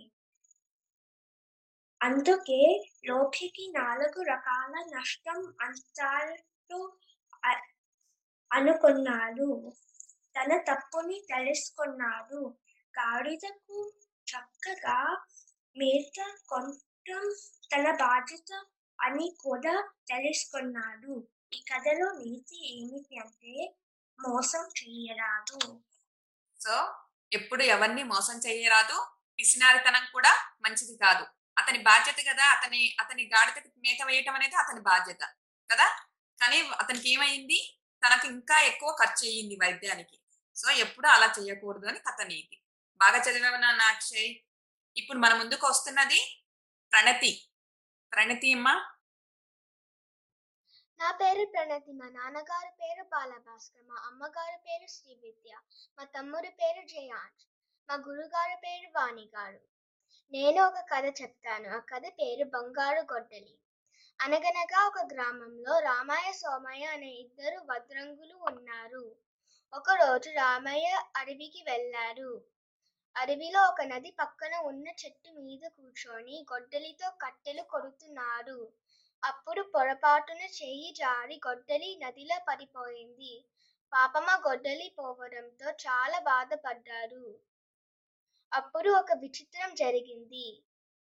అందుకే 2.01 2.61
లోకికి 3.05 3.65
నాలుగు 3.75 4.21
రకాల 4.23 4.73
నష్టం 4.89 5.39
అంతాలు 5.59 6.35
అనుకున్నాడు. 8.53 9.71
తన 10.39 10.57
తప్పుని 10.57 11.25
తెలుసుకున్నాడు. 11.29 12.57
గాడిదకు 12.99 13.93
చక్కగా 14.27 15.25
మేత 15.77 16.25
కొనటం 16.49 17.35
తన 17.75 17.91
బాధ్యత 17.91 18.65
అని 19.01 19.37
కూడా 19.39 19.89
తెలుసుకున్నాడు. 20.07 21.27
ఈ 21.53 21.63
కథలో 21.73 22.11
నీతి 22.11 22.79
ఏమిటి 22.79 23.17
అంటే 23.19 23.75
మోసం 24.19 24.59
చేయరాదు. 24.59 25.81
సో 26.61 26.93
ఎప్పుడు 27.33 27.63
ఎవరిని 27.63 28.03
మోసం 28.03 28.39
చేయరాదు. 28.47 29.07
పిసినారితనం 29.39 30.07
కూడా 30.13 30.33
మంచిది 30.61 30.97
కాదు. 30.97 31.25
అతని 31.57 31.77
బాధ్యత 31.77 32.15
కదా 32.31 32.43
అతని 32.43 32.97
అతని 32.99 33.23
గాడిదకి 33.23 33.69
మేత 33.77 34.03
వేయటం 34.05 34.35
అనేది 34.35 34.55
అతని 34.55 34.81
బాధ్యత 34.81 35.23
కదా. 35.71 35.87
కానీ 36.41 36.61
అతనికి 36.61 37.13
ఏమైంది? 37.13 37.76
తనకు 38.07 38.27
ఇంకా 38.27 38.61
ఎక్కువ 38.61 38.95
ఖర్చు 38.99 39.27
అయ్యింది 39.27 39.55
వైద్యానికి. 39.55 40.19
సో 40.55 40.71
ఎప్పుడు 40.71 41.07
అలా 41.07 41.33
చేయకూడదు 41.39 41.85
అని 41.85 41.99
కథ 41.99 42.21
నీతి. 42.21 42.61
బాగా 42.97 43.17
చదివావు 43.17 43.55
నాన్న 43.55 43.81
అక్షయ్? 43.81 44.35
ఇప్పుడు 44.97 45.17
మన 45.17 45.33
ముందుకు 45.33 45.67
వస్తున్నది 45.67 46.43
ప్రణతి. 46.91 47.47
ప్రణతి 48.13 48.53
అమ్మా. 48.53 48.91
నా 50.99 51.11
పేరు 51.11 51.45
ప్రణతి. 51.45 51.91
మా 51.91 52.09
నాన్నగారి 52.09 52.69
పేరు 52.69 53.03
బాలభాస్కర్. 53.03 53.83
మా 53.87 53.95
అమ్మగారి 54.05 54.57
పేరు 54.57 54.87
శ్రీ 54.87 55.15
విద్య 55.23 55.59
మా 55.97 56.03
తమ్ముడి 56.03 56.49
పేరు 56.49 56.87
జయాంష్ 56.87 57.45
మా 57.89 57.95
గురుగారి 57.95 58.55
పేరు 58.55 58.99
వాణి 58.99 59.29
గారు 59.37 59.59
నేను 60.31 60.61
ఒక 60.63 60.73
కథ 60.73 61.21
చెప్తాను. 61.21 61.69
ఆ 61.69 61.79
కథ 61.79 62.01
పేరు 62.01 62.43
బంగారు 62.43 63.13
గొడ్డలి. 63.13 63.59
అనగనగా 64.19 64.79
ఒక 64.85 64.99
గ్రామంలో 65.11 65.73
రామయ్య 65.79 66.29
సోమయ్య 66.33 66.85
అనే 66.85 67.09
ఇద్దరు 67.15 67.59
వద్రంగులు 67.69 68.35
ఉన్నారు. 68.49 69.03
ఒకరోజు 69.73 70.29
రామయ్య 70.37 70.87
అడవికి 71.15 71.61
వెళ్ళారు 71.61 72.31
అడవిలో 73.15 73.61
ఒక 73.69 73.81
నది 73.83 74.11
పక్కన 74.11 74.53
ఉన్న 74.61 74.87
చెట్టు 75.01 75.29
మీద 75.37 75.63
కూర్చొని 75.77 76.35
గొడ్డలితో 76.51 77.09
కట్టెలు 77.23 77.63
కొడుతున్నారు 77.63 78.59
అప్పుడు 79.23 79.61
పొరపాటున 79.73 80.41
చేయి 80.57 80.89
జారి 80.93 81.37
గొడ్డలి 81.47 81.89
నదిలో 82.03 82.39
పడిపోయింది. 82.49 83.33
పాపమ 83.93 84.29
గొడ్డలి 84.47 84.87
పోవడంతో 84.99 85.67
చాలా 85.85 86.19
బాధపడ్డారు 86.29 87.25
అప్పుడు 88.51 88.89
ఒక 89.01 89.11
విచిత్రం 89.21 89.71
జరిగింది. 89.75 90.47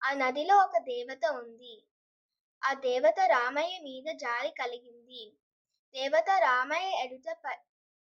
ఆ 0.02 0.10
నదిలో 0.16 0.56
ఒక 0.58 0.78
దేవత 0.84 1.24
ఉంది. 1.42 1.74
ఆ 2.64 2.74
దేవత 2.74 3.20
రామయ్య 3.27 3.79
మీద 3.79 4.16
జాలి 4.16 4.50
కలిగింది. 4.50 5.22
దేవత 5.94 6.31
రామయ్య 6.40 6.90
ఎదుట 7.05 7.29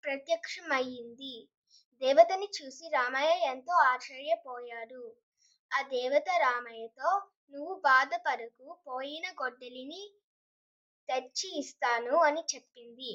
ప్రత్యక్షమయ్యింది. 0.04 1.36
దేవతని 2.02 2.48
చూసి 2.58 2.90
రామయ్య 2.90 3.32
ఎంతో 3.52 3.74
ఆశ్చర్యపోయాడు. 3.74 5.04
ఆ 5.72 5.82
దేవత 5.82 6.30
రామయ్యతో 6.38 7.10
నువ్వు 7.52 7.74
బాధపడకు 7.80 8.68
పోయిన 8.88 9.26
గొడ్డలిని 9.32 10.04
తెచ్చి 11.10 11.50
ఇస్తాను 11.60 12.16
అని 12.18 12.44
చెప్పింది. 12.56 13.14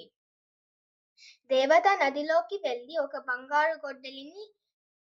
దేవత 1.51 1.87
నదిలోకి 2.03 2.57
వెళ్ళి 2.57 2.99
ఒక 2.99 3.17
బంగారు 3.17 3.75
గొడ్డలిని 3.87 4.45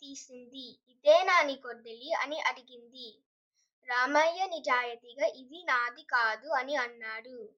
తీసింది. 0.02 0.68
ఇదే 0.90 1.24
నాని 1.24 1.56
గొడ్డలి 1.68 2.12
అని 2.14 2.40
అడిగింది. 2.42 3.08
రామయ్య 3.88 4.46
నిజాయితీగా 4.46 5.28
ఇది 5.28 5.64
నాది 5.64 6.02
కాదు 6.02 6.48
అని 6.50 6.76
అన్నాడు. 6.76 7.50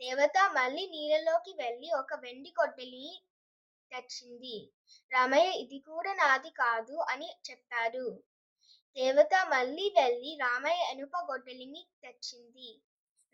దేవత 0.00 0.50
మళ్ళీ 0.52 0.86
నీళ్ళలోకి 0.86 1.52
వెళ్ళి 1.62 1.92
ఒక 1.92 2.14
వెండి 2.14 2.54
గొడ్డలిని 2.60 3.22
తెచ్చింది. 3.92 4.72
రామయ్య 5.12 5.50
ఇది 5.50 5.78
కూడా 5.78 6.14
నాది 6.14 6.50
కాదు 6.50 6.96
అని 7.08 7.36
చెప్పాడు. 7.50 8.22
దేవత 8.96 9.34
మళ్ళీ 9.48 9.94
వెళ్ళి 9.96 10.38
రామయ్య 10.40 10.90
ఎనుప 10.90 11.16
గొడ్డలిని 11.16 11.86
తెచ్చింది. 12.02 12.82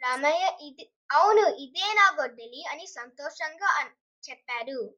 రామయ్య 0.03 0.59
ఇది 0.61 0.93
అవును 1.13 1.47
ఇదే 1.47 1.95
నా 1.95 2.17
గొడ్డలి 2.21 2.65
అని 2.65 2.87
సంతోషంగా 2.87 3.67
అన్- 3.67 4.31
చెప్పాడు. 4.31 4.95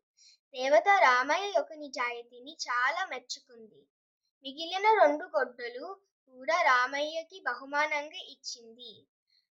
దేవత 0.54 0.88
రామయ్య 0.88 1.52
యొక్క 1.56 1.72
నిజాయితీని 1.72 2.56
చాలా 2.70 3.04
మెచ్చుకుంది. 3.04 3.86
మిగిలిన 4.44 5.00
రెండు 5.02 5.24
గొడ్డలు 5.24 6.00
కూడా 6.36 6.62
రామయ్యకి 6.62 7.40
బహుమానంగా 7.40 8.20
ఇచ్చింది. 8.28 9.08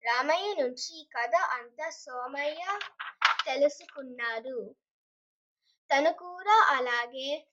రామయ్య 0.04 0.54
నుంచి 0.54 1.00
ఈ 1.00 1.08
కథ 1.18 1.36
అంతా 1.36 1.90
సోమయ్య 1.90 2.80
తెలుసుకున్నాడు. 3.46 4.76
తను 5.90 6.12
కూడా 6.14 6.56
అలాగే 6.78 7.48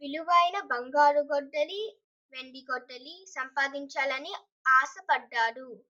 విలువైన 0.00 0.60
బంగారు 0.60 1.20
గొడ్డలి 1.20 1.98
వెండి 2.32 2.66
గొడ్డలి 2.70 3.26
సంపాదించాలని 3.28 4.32
ఆశపడ్డాడు. 4.68 5.84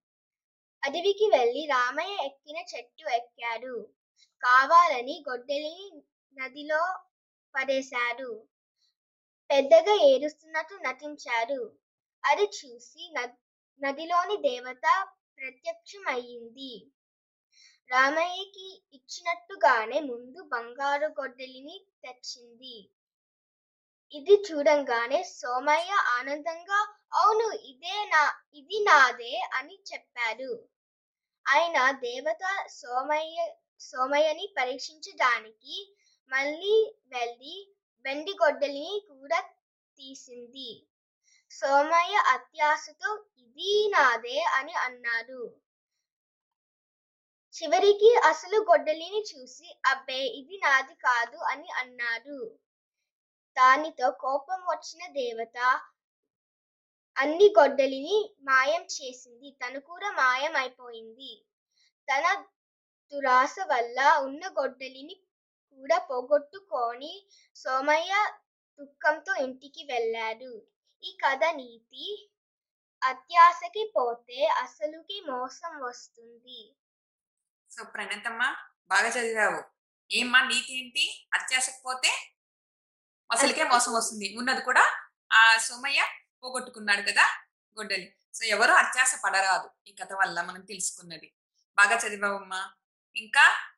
అడవికి 0.85 1.27
వెళ్ళి 1.37 1.67
రామయ్య 1.67 2.25
ఎక్కిన 2.27 2.57
చెట్టు 2.57 3.11
ఎక్కాడు. 3.11 3.75
కావాలని 4.43 5.25
గొడ్డలిని 5.29 6.03
నదిలో 6.37 6.83
పడేశాడు. 7.55 8.49
పెద్దగా 9.51 9.95
ఏడుస్తున్నట్టు 10.03 10.75
నటించాడు. 10.75 11.82
అది 12.25 12.47
చూసి 12.59 13.03
నదిలోని 13.81 14.37
దేవత 14.49 14.87
ప్రత్యక్షమయ్యింది. 15.39 16.73
రామయ్యకి 17.91 18.69
ఇచ్చినట్టుగానే 18.97 19.99
ముందు 20.11 20.41
బంగారు 20.53 21.09
గొడ్డలిని 21.19 21.77
తెచ్చింది. 22.05 22.77
ఇది 24.15 24.35
చూడంగానే 24.47 25.21
సోమయ్య 25.39 25.93
ఆనందంగా 26.17 26.81
అవును 27.21 27.47
ఇదే 27.71 27.97
నా 28.13 28.23
ఇది 28.61 28.79
నాదే 28.89 29.35
అని 29.59 29.77
చెప్పాడు. 29.91 30.51
ఆయన 31.47 31.79
దేవత 32.07 32.45
సోమయ్య 32.79 33.39
సోమయ్యని 33.81 34.47
పరీక్షించడానికి 34.59 35.77
మళ్ళీ 36.31 36.77
వెళ్ళి 37.15 37.57
వెండి 38.05 38.35
గొడ్డలిని 38.43 38.95
కూడా 39.11 39.41
తీసింది. 39.99 40.71
సోమయ్య 41.59 42.17
అత్యాశతో 42.35 43.11
ఇది 43.45 43.73
నాదే 43.95 44.39
అని 44.59 44.75
అన్నాడు. 44.87 45.41
చివరికి 47.55 48.11
అసలు 48.31 48.59
గొడ్డలిని 48.71 49.21
చూసి 49.31 49.67
అబ్బే 49.91 50.21
ఇది 50.41 50.57
నాది 50.65 50.95
కాదు 51.07 51.39
అని 51.53 51.69
అన్నాడు. 51.83 52.39
దానితో 53.57 54.07
కోపం 54.25 54.61
వచ్చిన 54.73 55.03
దేవత 55.19 55.59
అన్ని 57.17 57.49
గొడ్డలిని 57.59 58.19
మాయం 58.51 58.85
చేసింది. 58.97 59.49
తను 59.63 59.81
కూడా 59.91 60.09
మాయం 60.23 60.55
అయిపోయింది 60.63 61.33
తన 62.09 62.25
దురాశ 63.13 63.55
వల్ల 63.73 63.99
ఉన్న 64.27 64.43
గొడ్డలిని 64.59 65.17
కూడా 65.81 65.99
పోగొట్టుకొని 66.11 67.15
సోమయ్య 67.57 68.13
దుఃఖంతో 68.81 69.33
ఇంటికి 69.47 69.83
వెళ్ళాడు. 69.93 70.53
ఈ 71.05 71.19
కథ 71.25 71.45
నీతి 71.45 72.33
అత్యాశకి 73.05 73.93
పోతే 73.97 74.47
అసలుకి 74.47 75.21
మోసం 75.21 75.81
వస్తుంది. 75.81 76.77
సో 77.71 77.85
ప్రణతమ్మ 77.85 78.57
బాగా 78.89 79.09
చదివావు. 79.09 79.63
ఏమ్మా 80.13 80.41
నీతి 80.43 80.79
ఏంటి? 80.79 81.29
అత్యాశకపోతే 81.35 82.33
అసలుకే 83.33 83.65
మోసం 83.65 83.93
వస్తుంది. 83.93 84.35
ఉన్నది 84.39 84.61
కూడా 84.61 84.85
ఆ 85.33 85.59
సోమయ్య 85.59 86.07
పోగొట్టుకున్నాడు 86.45 87.03
కదా 87.03 87.25
గొడ్డలి. 87.79 88.17
సో 88.35 88.45
ఎవరు 88.45 88.73
అత్యాశ 88.73 89.15
పడరాదు 89.25 89.71
ఈ 89.87 89.93
కథ 89.93 90.13
వల్ల 90.13 90.43
మనం 90.43 90.61
తెలుసుకున్నది. 90.61 91.35
బాగా 91.77 91.97
చదివావమ్మా. 91.97 92.73
ఇంకా 93.17 93.73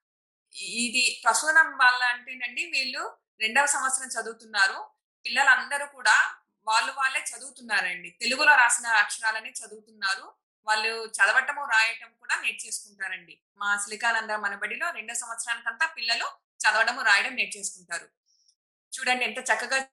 ఇది 0.55 1.21
ప్రసూనం 1.25 1.77
వాళ్ళ 1.77 2.05
అంటేనండి 2.05 2.67
వీళ్ళు 2.67 3.19
రెండవ 3.41 3.67
సంవత్సరం 3.67 4.09
చదువుతున్నారు. 4.09 4.91
పిల్లలందరూ 5.27 5.87
కూడా 5.87 6.44
వాళ్ళు 6.67 6.93
వాళ్ళే 6.93 7.21
చదువుతున్నారండి. 7.21 8.11
తెలుగులో 8.11 8.57
రాసిన 8.57 8.87
అక్షరాలనే 8.87 9.51
చదువుతున్నారు. 9.51 10.35
వాళ్ళు 10.67 11.07
చదవటము 11.07 11.65
రాయటం 11.65 12.15
కూడా 12.15 12.41
నేర్చేసుకుంటారండి. 12.41 13.41
మా 13.59 13.77
సిలికానంద 13.77 14.31
మన 14.31 14.55
బడిలో 14.55 14.91
రెండో 14.91 15.15
సంవత్సరానికంతా 15.15 15.87
పిల్లలు 15.87 16.27
చదవడము 16.59 17.03
రాయడం 17.03 17.35
నేర్చేసుకుంటారు. 17.35 18.09
చూడండి 18.93 19.25
ఎంత 19.25 19.39
చక్కగా 19.39 19.87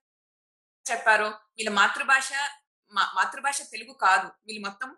చెప్పారు. 0.90 1.24
వీళ్ళ 1.24 1.70
మాతృభాష 1.70 2.32
మా 2.92 3.12
మాతృభాష 3.16 3.62
తెలుగు 3.62 3.92
కాదు. 3.94 4.30
వీళ్ళు 4.46 4.68
మొత్తం 4.68 4.96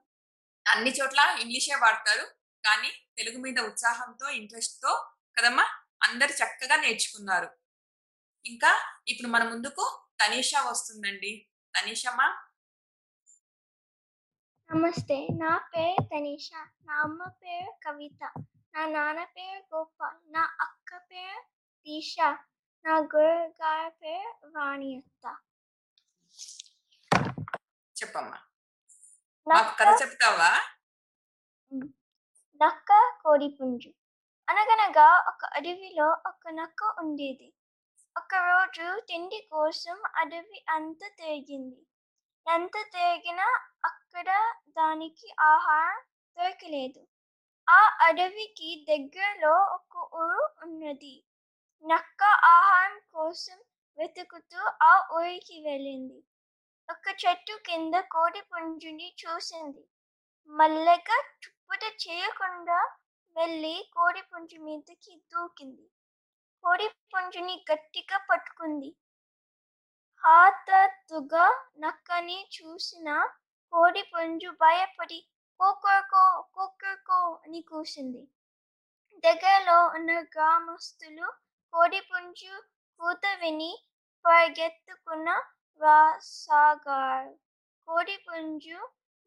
అన్ని 0.68 0.90
చోట్ల 0.90 1.38
ఇంగ్లీషే 1.40 1.74
వాడతారు. 1.74 2.26
కానీ 2.64 2.88
తెలుగు 3.18 3.38
మీద 3.38 3.58
ఉత్సాహంతో 3.58 4.28
ఇంట్రెస్ట్తో 4.28 5.10
కదమ్మా 5.38 5.64
అందరు 6.02 6.32
చక్కగా 6.32 6.76
నేర్చుకున్నారు. 6.76 7.50
ఇంకా 8.44 8.96
ఇప్పుడు 9.08 9.28
మన 9.28 9.42
ముందుకు 9.42 10.04
తనీషా 10.24 10.62
వస్తుందండి. 10.62 11.48
తనీషమ్మా 11.74 12.26
నమస్తే. 14.70 15.16
నా 15.40 15.52
పేరు 15.72 16.02
తనీష. 16.12 16.48
నా 16.86 16.94
అమ్మ 17.02 17.24
పేరు 17.42 17.72
కవిత. 17.84 18.22
నా 18.74 18.82
నాన్న 18.86 19.24
పేరు 19.36 19.60
గోపాల్. 19.74 20.18
నా 20.32 20.42
అక్క 20.60 20.90
పేరు 21.10 21.40
దీష 21.86 22.14
నా 22.84 22.94
గురుగారి 23.12 23.90
పేరు 24.02 24.30
వాణి 24.48 24.90
అత్త 24.96 25.24
చెప్పమ్మా 27.96 28.38
మాకు 29.46 29.72
కథ 29.78 29.88
నక్క 29.88 30.00
చెప్తావా 30.02 30.50
నక్క 32.60 32.90
కోడిపుంజు. 33.22 33.90
అనగనగా 34.48 35.08
ఒక 35.30 35.44
అడవిలో 35.56 36.08
ఒక 36.26 36.44
నక్క 36.60 36.82
ఉండేది. 37.02 37.48
ఒకరోజు 38.16 39.00
తిండి 39.00 39.40
కోసం 39.50 40.02
అడవి 40.14 40.64
అంత 40.68 40.98
తిరిగింది 41.16 41.80
ఎంత 42.46 42.72
తిరిగినా 42.72 43.46
అక్కడ 43.84 44.28
దానికి 44.70 45.28
ఆహారం 45.42 46.02
దొరకలేదు. 46.36 47.00
ఆ 47.68 47.80
అడవికి 48.00 48.84
దగ్గరలో 48.88 49.54
ఒక 49.74 49.96
ఊరు 50.14 50.44
ఉన్నది. 50.62 51.24
నక్క 51.84 52.22
ఆహారం 52.44 53.00
కోసం 53.12 53.58
వెతుకుతూ 53.98 54.60
ఆ 54.82 54.92
ఊరికి 55.12 55.62
వెళ్ళింది. 55.62 56.18
ఒక 56.88 57.16
చెట్టు 57.26 57.56
కింద 57.64 57.94
కోడి 57.94 58.40
పుంజుని 58.40 59.14
చూసింది. 59.18 59.84
మల్లగా 60.50 61.18
చుప్పుట 61.42 61.82
చేయకుండా 62.04 62.80
వెళ్ళి 63.36 63.90
కోడి 63.92 64.22
పుంజు 64.22 64.58
మీదకి 64.60 65.22
దూకింది. 65.32 65.86
కోడి 66.64 66.88
పుంజుని 66.88 67.64
గట్టిగా 67.72 68.18
పట్టుకుంది. 68.18 68.96
హఠాత్తుగా 70.24 71.46
నక్కని 71.78 72.48
చూసిన 72.54 73.08
కోడి 73.72 74.02
పుంజు 74.02 74.50
భయపడి 74.50 75.28
కోకర్కో 75.60 76.42
కోకర్కో 76.54 77.40
అని 77.44 77.62
కూసింది. 77.62 78.22
దగ్గరలో 79.24 79.86
ఉన్న 79.88 80.20
గ్రామస్తులు 80.20 81.26
కోడి 81.72 82.00
పుంజు 82.00 82.54
కూత 83.00 83.26
విని 83.40 83.72
పరిగెత్తుకున్న 84.24 85.28
రాసాగారు. 85.80 87.34
కోడి 87.88 88.16
పుంజు 88.16 88.78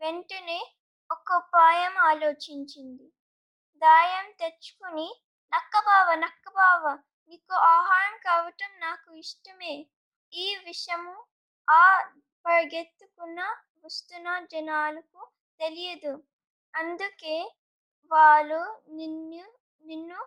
వెంటనే 0.02 0.60
ఒక 1.12 1.32
ఉపాయం 1.34 1.98
ఆలోచించింది. 1.98 3.08
దాయం 3.82 4.32
తెచ్చుకుని 4.32 5.08
నక్కబావ 5.54 6.16
నక్కబావ 6.16 6.98
నీకు 7.30 7.56
ఆహారం 7.70 8.18
కావటం 8.20 8.72
నాకు 8.80 9.10
ఇష్టమే. 9.14 9.74
ఈ 10.34 10.46
విషయము 10.66 11.16
ఆ 11.68 11.84
పరిగెత్తుకున్న 12.46 13.40
వస్తున్న 13.84 14.28
జనాలకు 14.46 15.22
తెలియదు. 15.60 16.14
అందుకే 16.74 17.36
వాళ్ళు 18.12 18.62
నిన్ను 18.90 19.46
నిన్ను 19.84 20.20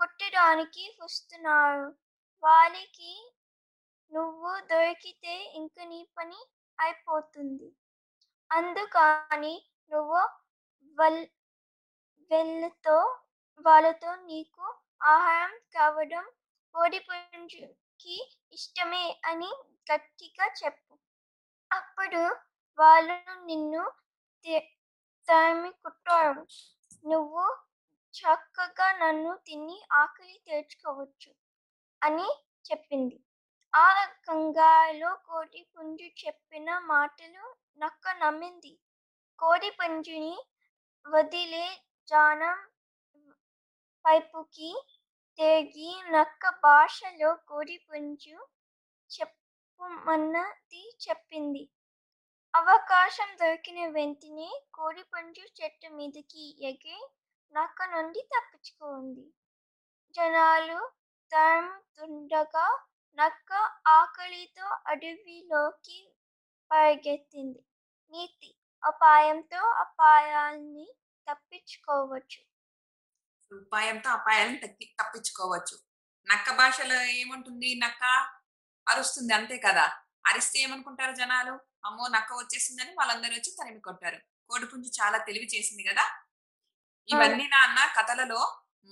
కొట్టడానికి 0.00 0.84
వస్తున్నారు. 1.00 1.86
వాళ్ళకి 2.42 3.12
నువ్వు 4.12 4.60
దొరికితే 4.72 5.34
ఇంక 5.54 5.76
నీ 5.84 6.00
పని 6.18 6.40
అయిపోతుంది. 6.78 7.68
అందుకని 8.50 9.54
నువ్వు 9.92 10.20
వల్ 10.98 11.22
వెళ్ళతో 12.30 12.96
వాళ్ళతో 13.64 14.14
నీకు 14.24 14.64
ఆహారం 15.04 15.58
కావడం 15.74 16.30
ఓడిపుంజుకి 16.76 18.36
ఇష్టమే 18.52 19.20
అని 19.24 19.52
గట్టిగా 19.92 20.54
చెప్పు. 20.64 20.98
అప్పుడు 21.72 22.36
వాళ్ళు 22.78 23.44
నిన్ను 23.44 23.92
తి- 24.44 24.74
కుట్టారు. 25.84 26.46
నువ్వు 27.06 27.56
చక్కగా 28.14 28.92
నన్ను 28.92 29.38
తిని 29.46 29.82
ఆకలి 29.92 30.42
తీర్చుకోవచ్చు 30.46 31.34
అని 32.02 32.28
చెప్పింది. 32.70 33.24
ఆ 33.74 34.04
కంగారులో 34.04 35.14
కోడి 35.14 35.70
పుంజు 35.78 36.26
చెప్పిన 36.26 36.78
మాటలు 36.78 37.54
నక్క 37.78 38.08
నమ్మింది. 38.08 38.80
కోడి 39.38 39.70
పుంజుని 39.70 40.44
వదిలే 41.08 41.82
జానం 42.08 42.73
వైపుకి 44.04 44.70
తిరిగి 45.38 45.92
నక్క 46.10 46.50
భాషలో 46.62 47.34
కోడిపుంజు 47.34 48.36
చెప్పుమన్నది 49.10 50.82
చెప్పింది. 51.08 51.62
అవకాశం 52.54 53.36
దొరికిన 53.36 53.88
వెంటనే 53.88 54.50
కోడిపుంజు 54.74 55.44
చెట్టు 55.62 55.88
మీదకి 55.88 56.44
ఎగి 56.62 56.98
నక్క 57.54 57.82
నుండి 57.84 58.20
తప్పించుకుంది. 58.34 59.24
జనాలు 60.14 60.80
తరుముతుండగా 61.32 62.66
నక్క 63.18 63.52
ఆకలితో 63.86 64.66
అడవిలోకి 64.86 65.98
పరిగెత్తింది. 66.70 67.60
నీతి 68.12 68.50
అపాయంతో 68.82 69.62
అపాయాన్ని 69.84 70.86
తప్పించుకోవచ్చు. 71.26 72.40
ఉపాయంతో 73.56 74.08
అపాయాలను 74.16 74.58
తప్పి 74.64 74.86
తప్పించుకోవచ్చు. 75.00 75.76
నక్క 76.28 76.48
భాషలో 76.58 76.98
ఏముంటుంది? 77.16 77.70
నక్క 77.84 78.02
అరుస్తుంది 78.86 79.32
అంతే 79.38 79.56
కదా! 79.60 79.86
అరిస్తే 80.24 80.58
ఏమనుకుంటారు 80.64 81.14
జనాలు? 81.16 81.54
అమ్మో! 81.86 82.04
నక్క 82.16 82.30
వచ్చేసిందని 82.40 82.92
వాళ్ళందరూ 83.00 83.34
వచ్చి 83.38 83.52
తరిమి 83.58 83.82
కొట్టారు 83.82 84.18
కోడిపుంజు 84.50 84.90
చాలా 84.98 85.18
తెలివి 85.28 85.48
చేసింది 85.54 85.84
కదా! 85.90 86.04
ఇవన్నీ 87.08 87.46
నాన్న 87.54 87.80
కథలలో 87.96 88.40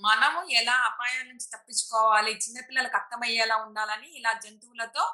మనము 0.01 0.40
ఎలా 0.61 0.77
అపాయాల 0.88 1.25
నుంచి 1.31 1.46
తప్పించుకోవాలి 1.55 2.33
చిన్నపిల్లలకు 2.42 2.96
అర్థమయ్యేలా 3.01 3.57
ఉండాలని 3.66 4.09
ఇలా 4.18 4.33
జంతువులతో 4.44 5.05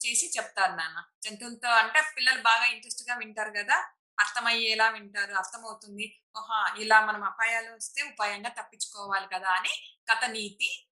చేసి 0.00 0.26
చెప్తారు 0.36 0.74
నాన్న. 0.78 0.96
జంతువులతో 1.24 1.70
అంటే 1.80 2.00
పిల్లలు 2.16 2.40
బాగా 2.48 2.66
ఇంట్రెస్ట్గా 2.74 3.14
వింటారు 3.22 3.52
కదా! 3.58 3.76
అర్థమయ్యేలా 4.20 4.90
వింటారు 4.90 5.34
అర్థమవుతుంది. 5.34 6.22
ఓహా 6.38 6.76
ఇలా 6.78 7.06
మనం 7.06 7.24
అపాయాలు 7.24 7.74
వస్తే 7.74 8.02
ఉపాయంగా 8.02 8.48
తప్పించుకోవాలి 8.48 9.26
కదా 9.34 9.48
అని 9.48 9.96
కథ 10.10 10.24
నీతి 10.24 10.88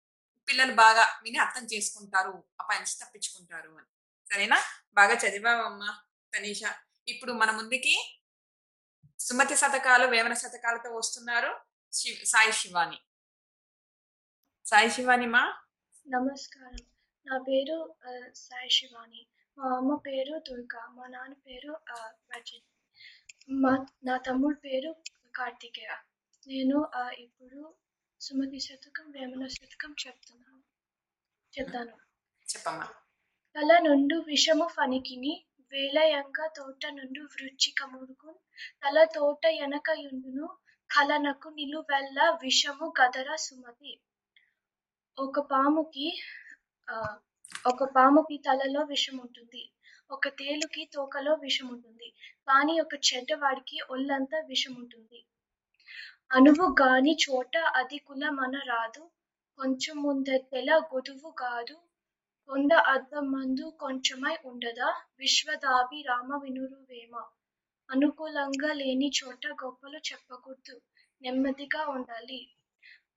పిల్లలు 0.48 0.72
బాగా 0.72 1.20
విని 1.22 1.38
అర్థం 1.38 1.66
చేసుకుంటారు. 1.66 2.44
అపాయం 2.60 2.80
నుంచి 2.80 3.06
తప్పించుకుంటారు 3.06 3.70
అని. 3.70 3.86
సరేనా? 4.34 4.62
బాగా 4.94 5.14
చదివావమ్మా 5.14 5.98
తనీష. 6.36 6.60
ఇప్పుడు 7.08 7.32
మన 7.32 7.50
ముందుకి 7.50 8.20
సుమతి 9.18 9.56
శతకాలు 9.56 10.06
వేమన 10.06 10.34
శతకాలతో 10.34 10.94
వస్తున్నారు 10.94 11.60
శివ్- 11.92 12.26
సాయి 12.26 12.52
శివాని. 12.52 12.98
సాయి 14.66 14.90
శివాని 14.90 15.26
మా. 15.26 15.58
నమస్కారం. 16.08 16.86
నా 17.26 17.38
పేరు 17.38 17.94
సాయి 18.34 18.70
శివాని. 18.70 19.26
మా 19.58 19.76
అమ్మ 19.76 19.94
పేరు 19.94 20.38
దుర్గా 20.38 20.86
మా 20.86 21.06
నాన్న 21.06 21.34
పేరు 21.34 21.80
రజని 22.36 22.62
మా 23.48 23.70
నా 24.04 24.16
తమ్ముడు 24.16 24.56
పేరు 24.56 24.90
కార్తికేయ. 25.34 25.92
నేను 26.46 26.78
ఇప్పుడు 27.18 27.74
సుమతి 28.20 28.60
శతకం 28.60 29.10
వేమన 29.10 29.46
శతకం 29.46 29.94
చెప్తున్నాను. 30.06 30.60
చెప్తాను. 31.52 31.94
చెప్పమ్మా. 32.46 32.86
తల 33.56 33.78
నుండు 33.78 34.16
విషము 34.26 34.66
ఫణికిని 34.66 35.32
వేలయంగ 35.72 36.46
తోట 36.46 36.86
నుండు 36.86 37.20
వృచ్చికముడుకున్ 37.20 38.38
తల 38.82 39.04
తోట 39.04 39.44
ఎనకయుండును 39.46 40.46
కలనకు 40.90 41.48
నిలువెల్ల 41.48 42.38
విషము 42.42 42.92
గదర 43.00 43.36
సుమతి. 43.36 43.92
ఒక 45.18 45.40
పాముకి 45.40 46.08
ఆ, 46.88 47.18
ఒక 47.66 47.84
పాముకి 47.96 48.38
తలలో 48.38 48.82
విషం 48.84 49.18
ఉంటుంది 49.18 49.62
ఒక 50.12 50.28
తేలుకి 50.28 50.84
తోకలో 50.92 51.34
విషం 51.34 51.66
ఉంటుంది 51.68 52.08
కానీ 52.48 52.80
ఒక 52.80 52.94
చెడ్డవాడికి 53.08 53.78
ఒళ్ళంతా 53.90 54.40
విషం 54.48 54.74
ఉంటుంది 54.74 55.20
అనువు 56.30 56.66
గాని 56.80 57.14
చోట 57.24 57.56
అది 57.74 57.98
కులమన 57.98 58.56
రాదు 58.66 59.02
కొంచెం 59.58 59.96
ముందెల 60.02 60.70
గొదువు 60.92 61.30
కాదు 61.38 61.76
కొండ 62.48 62.72
అద్దమందు 62.86 63.64
కొంచెమై 63.78 64.36
ఉండదా? 64.44 64.88
విశ్వదాభి 65.18 66.02
రామ 66.02 66.30
వినురువేమ 66.42 67.14
అనుకూలంగా 67.88 68.72
లేని 68.72 69.08
చోట 69.10 69.46
గొప్పలు 69.62 69.98
చెప్పకూడదు. 69.98 70.76
నెమ్మదిగా 71.22 71.82
ఉండాలి. 71.86 72.40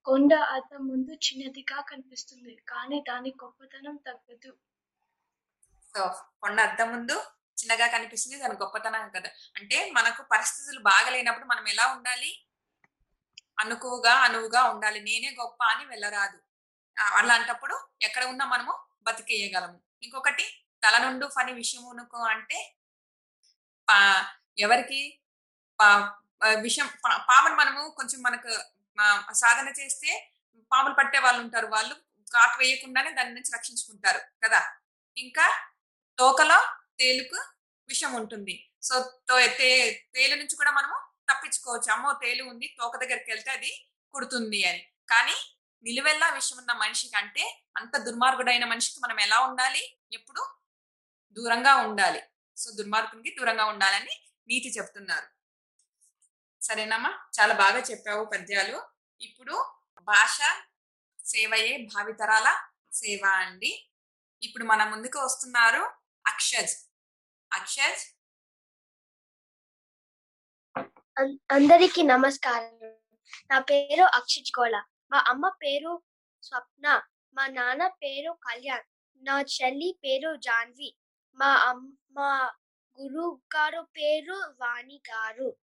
కొండ 0.05 0.33
అద్దం 0.55 0.81
ముందు 0.87 1.13
చిన్నదిగా 1.25 1.81
కనిపిస్తుంది. 1.81 2.55
కానీ 2.67 2.99
దాని 3.01 3.33
గొప్పతనం 3.43 3.95
తగ్గదు. 4.05 4.51
సో 5.95 6.23
కొండ 6.41 6.61
అద్దం 6.61 6.91
ముందు 6.91 7.13
చిన్నగా 7.59 7.87
కనిపిస్తుంది. 7.87 8.39
దాని 8.39 8.53
గొప్పతనం 8.53 9.09
కదా. 9.09 9.29
అంటే 9.55 9.91
మనకు 9.91 10.23
పరిస్థితులు 10.23 10.79
బాగలేనప్పుడు 10.79 11.45
మనం 11.45 11.67
ఎలా 11.67 11.85
ఉండాలి? 11.93 12.45
అనుకువగా 13.59 14.13
అనువుగా 14.13 14.63
ఉండాలి. 14.63 14.99
నేనే 14.99 15.35
గొప్ప 15.41 15.63
అని 15.63 15.85
వెళ్ళరాదు. 15.85 16.39
అలాంటప్పుడు 17.01 17.87
ఎక్కడ 18.01 18.23
ఉన్నా 18.23 18.45
మనము 18.45 18.79
బతికేయగలము. 19.01 19.79
ఇంకొకటి 20.03 20.65
తల 20.83 20.97
నుండు 20.97 21.29
పని 21.37 21.53
విషయమునుకో 21.53 22.17
అంటే 22.17 22.75
ఎవరికి 24.59 25.19
పా 25.79 26.15
విషయం 26.59 26.89
పామును 27.29 27.55
మనము 27.55 27.89
కొంచెం 27.89 28.21
మనకు 28.21 28.51
సాధన 29.33 29.69
చేస్తే 29.69 30.31
పాములు 30.71 30.93
పట్టే 30.93 31.19
వాళ్ళు 31.19 31.41
ఉంటారు. 31.41 31.67
వాళ్ళు 31.67 31.95
కాటు 32.33 32.59
వేయకుండానే 32.59 33.11
దాని 33.11 33.29
నుంచి 33.29 33.51
రక్షించుకుంటారు 33.53 34.19
కదా. 34.43 34.61
ఇంకా 35.17 35.47
తోకలో 36.19 36.75
తేలుకు 36.99 37.35
విషం 37.89 38.13
ఉంటుంది 38.13 38.71
సో 38.83 38.99
తో- 39.29 39.47
తే 39.47 39.91
తేలు 40.15 40.35
నుంచి 40.35 40.55
కూడా 40.55 40.71
మనము 40.71 41.05
తప్పించుకోవచ్చు. 41.33 41.91
అమ్మో 41.91 42.13
తేలు 42.13 42.43
ఉంది 42.43 42.75
తోక 42.79 42.97
దగ్గరికి 42.97 43.31
వెళ్తే 43.31 43.51
అది 43.51 43.87
కుడుతుంది 44.13 44.65
అని. 44.65 44.87
కానీ 45.09 45.55
నిలువెల్లా 45.83 46.29
విషయం 46.29 46.57
ఉన్న 46.57 46.73
మనిషికి 46.73 47.17
అంటే 47.17 47.63
అంత 47.77 47.97
దుర్మార్గుడైన 47.97 48.65
మనిషికి 48.65 48.99
మనం 48.99 49.19
ఎలా 49.19 49.39
ఉండాలి? 49.39 49.97
ఎప్పుడు? 50.13 50.55
దూరంగా 51.31 51.75
ఉండాలి. 51.75 52.21
సో 52.57 52.71
దుర్మార్గునికి 52.71 53.35
దూరంగా 53.39 53.65
ఉండాలని 53.65 54.27
నీతి 54.47 54.69
చెప్తున్నారు. 54.77 55.27
సరేనమ్మా? 56.63 57.19
చాలా 57.39 57.53
బాగా 57.53 57.79
చెప్పావు 57.79 58.25
పద్యాలు. 58.25 58.87
ఇప్పుడు 59.21 59.71
భాష 60.01 60.37
సేవయే 61.25 61.77
భావితరాల 61.77 62.57
సేవ 62.93 63.25
అండి. 63.25 63.89
ఇప్పుడు 64.43 64.63
మన 64.63 64.83
ముందుకు 64.83 65.19
వస్తున్నారు 65.19 66.04
అక్షజ్. 66.25 66.73
అక్షజ్? 67.51 68.03
అందరికి 71.17 71.53
అందరికీ 71.53 72.01
నమస్కారం. 72.03 72.71
నా 73.51 73.59
పేరు 73.59 74.03
అక్షిత్ 74.03 74.59
గోళ. 74.59 74.75
మా 75.11 75.23
అమ్మ 75.27 75.49
పేరు 75.49 75.91
స్వప్న. 76.43 76.87
మా 77.33 77.47
నాన్న 77.47 77.87
పేరు 77.87 78.31
కళ్యాణ్. 78.31 78.85
నా 79.23 79.35
చెల్లి 79.41 79.99
పేరు 80.03 80.35
జాన్వి. 80.35 80.89
మా 81.35 81.51
అమ్ 81.69 81.85
మా 82.11 82.31
గురువు 82.97 83.41
గారు 83.55 83.81
పేరు 83.97 84.37
వాణి 84.61 85.01
గారు 85.09 85.57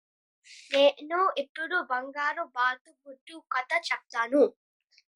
నేను 0.75 1.35
ఇప్పుడు 1.39 1.77
బంగారు 1.91 2.45
బాతుగుట్టు 2.45 3.43
కథ 3.53 3.73
చెప్తాను. 3.93 4.43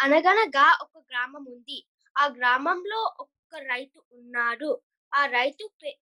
అనగనగా 0.00 0.78
ఒక 0.82 0.98
గ్రామం 1.10 1.44
ఉంది. 1.48 1.78
ఆ 2.18 2.26
గ్రామంలో 2.26 3.00
ఒక 3.20 3.54
రైతు 3.56 4.04
ఉన్నాడు. 4.12 4.70
ఆ 5.16 5.26
రైతు 5.26 5.70
పే- 5.82 5.98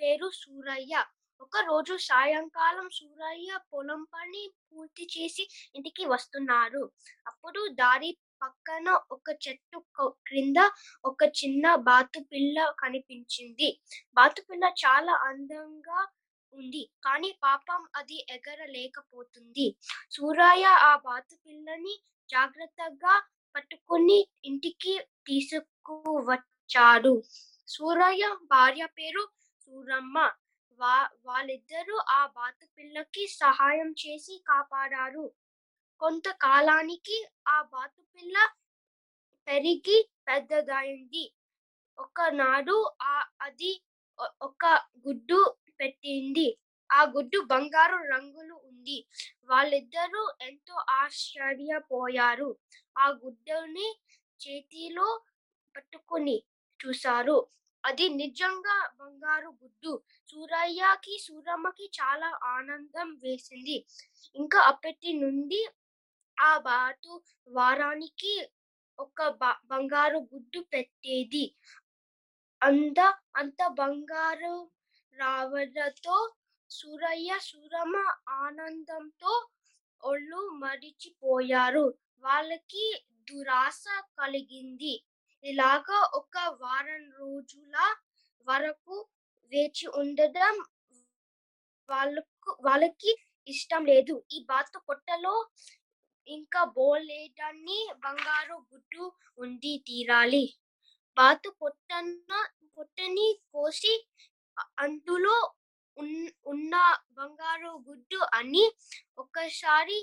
పేరు 0.00 0.30
సూరయ్య. 0.34 0.94
ఒక 1.40 1.56
రోజు 1.66 1.96
సాయంకాలం 2.00 2.90
సూరయ్య 2.90 3.58
పొలం 3.72 4.04
పని 4.14 4.42
పూర్తి 4.68 5.04
చేసి 5.16 5.44
ఇంటికి 5.74 6.04
వస్తున్నారు. 6.06 6.82
అప్పుడు 7.26 7.68
దారి 7.72 8.10
పక్కన 8.42 8.88
ఒక 9.10 9.28
చెట్టు 9.44 9.78
క్రింద 10.26 10.60
ఒక 11.04 11.22
చిన్న 11.38 11.74
బాతు 11.74 12.20
పిల్ల 12.32 12.74
కనిపించింది. 12.80 13.68
బాతు 14.14 14.42
పిల్ల 14.42 14.64
చాలా 14.84 15.12
అందంగా 15.28 16.00
ఉంది 16.52 16.90
కానీ 17.04 17.38
పాపం 17.42 17.88
అది 17.96 18.26
ఎగరలేకపోతుంది. 18.30 19.66
సూరయ్య 20.10 20.64
ఆ 20.88 20.96
బాతు 21.04 21.36
పిల్లని 21.46 21.94
జాగ్రత్తగా 22.30 23.14
పట్టుకుని 23.54 24.18
ఇంటికి 24.44 24.94
తీసుకువచ్చాడు. 25.26 27.12
సూరయ్య 27.68 28.24
భార్య 28.52 28.84
పేరు 28.96 29.22
సూరమ్మ. 29.60 30.16
వా 30.80 30.94
వాళ్ళిద్దరూ 31.24 31.96
ఆ 32.10 32.20
బాతుపిల్లకి 32.36 33.24
సహాయం 33.42 33.90
చేసి 34.02 34.34
కాపాడారు. 34.46 35.24
కొంతకాలానికి 36.00 37.18
ఆ 37.48 37.56
బాతు 37.72 38.00
పిల్ల 38.14 38.36
పెరిగి 39.48 39.98
పెద్దదైంది. 40.28 41.24
ఒకనాడు 41.98 42.76
ఆ 43.04 43.16
అది 43.40 43.72
ఒక 44.40 44.64
గుడ్డు 45.06 45.40
పెట్టింది. 45.80 46.48
ఆ 46.90 47.00
గుడ్డు 47.06 47.38
బంగారు 47.52 47.96
రంగులు 48.12 48.54
ఉంది. 48.70 48.98
వాళ్ళిద్దరూ 49.50 50.22
ఎంతో 50.40 50.76
ఆశ్చర్యపోయారు. 51.00 52.50
ఆ 52.96 53.06
గుడ్డుని 53.22 53.88
చేతిలో 54.40 55.08
పట్టుకుని 55.74 56.36
చూశారు. 56.80 57.36
అది 57.84 58.06
నిజంగా 58.14 58.76
బంగారు 59.00 59.50
గుడ్డు. 59.60 59.92
సూరయ్యకి 60.28 61.14
సూరమ్మకి 61.26 61.86
చాలా 61.98 62.30
ఆనందం 62.54 63.08
వేసింది. 63.22 63.76
ఇంకా 64.36 64.60
అప్పటి 64.62 65.12
నుండి 65.22 65.60
ఆ 66.38 66.52
బాతు 66.62 67.12
వారానికి 67.50 68.34
ఒక 68.98 69.20
బంగారు 69.70 70.18
గుడ్డు 70.32 70.60
పెట్టేది. 70.72 71.44
అంత 72.62 72.98
అంత 73.36 73.60
బంగారు 73.78 74.54
రావడంతో 75.16 76.16
సూరయ్య 76.70 77.32
సూరమ్మ 77.42 77.96
ఆనందంతో 78.42 79.32
ఒళ్ళు 80.02 80.40
మరిచిపోయారు. 80.62 81.84
వాళ్ళకి 82.24 82.86
దురాశ 83.30 83.84
కలిగింది. 84.18 84.94
ఇలాగా 85.44 85.98
ఒక 86.18 86.36
వారం 86.60 87.04
రోజుల 87.18 87.74
వరకు 88.46 88.96
వేచి 89.52 89.86
ఉండడం 90.00 90.54
వాళ్ళకు 91.88 92.50
వాళ్ళకి 92.66 93.10
ఇష్టం 93.46 93.82
లేదు. 93.90 94.14
ఈ 94.30 94.38
బాతు 94.50 94.78
కొట్టలో 94.88 95.34
ఇంకా 96.28 96.62
బోలేదాన్ని 96.76 97.78
బంగారు 98.04 98.56
గుడ్డు 98.70 99.04
ఉండి 99.38 99.72
తీరాలి. 99.88 100.44
బాతు 101.16 101.50
పొట్టన 101.60 102.32
పొట్టని 102.76 103.28
కోసి 103.54 103.94
అందులో 104.78 105.36
ఉన్న 106.46 106.74
బంగారు 107.18 107.72
గుడ్డు 107.88 108.20
అని 108.38 108.64
ఒకసారి 109.18 109.98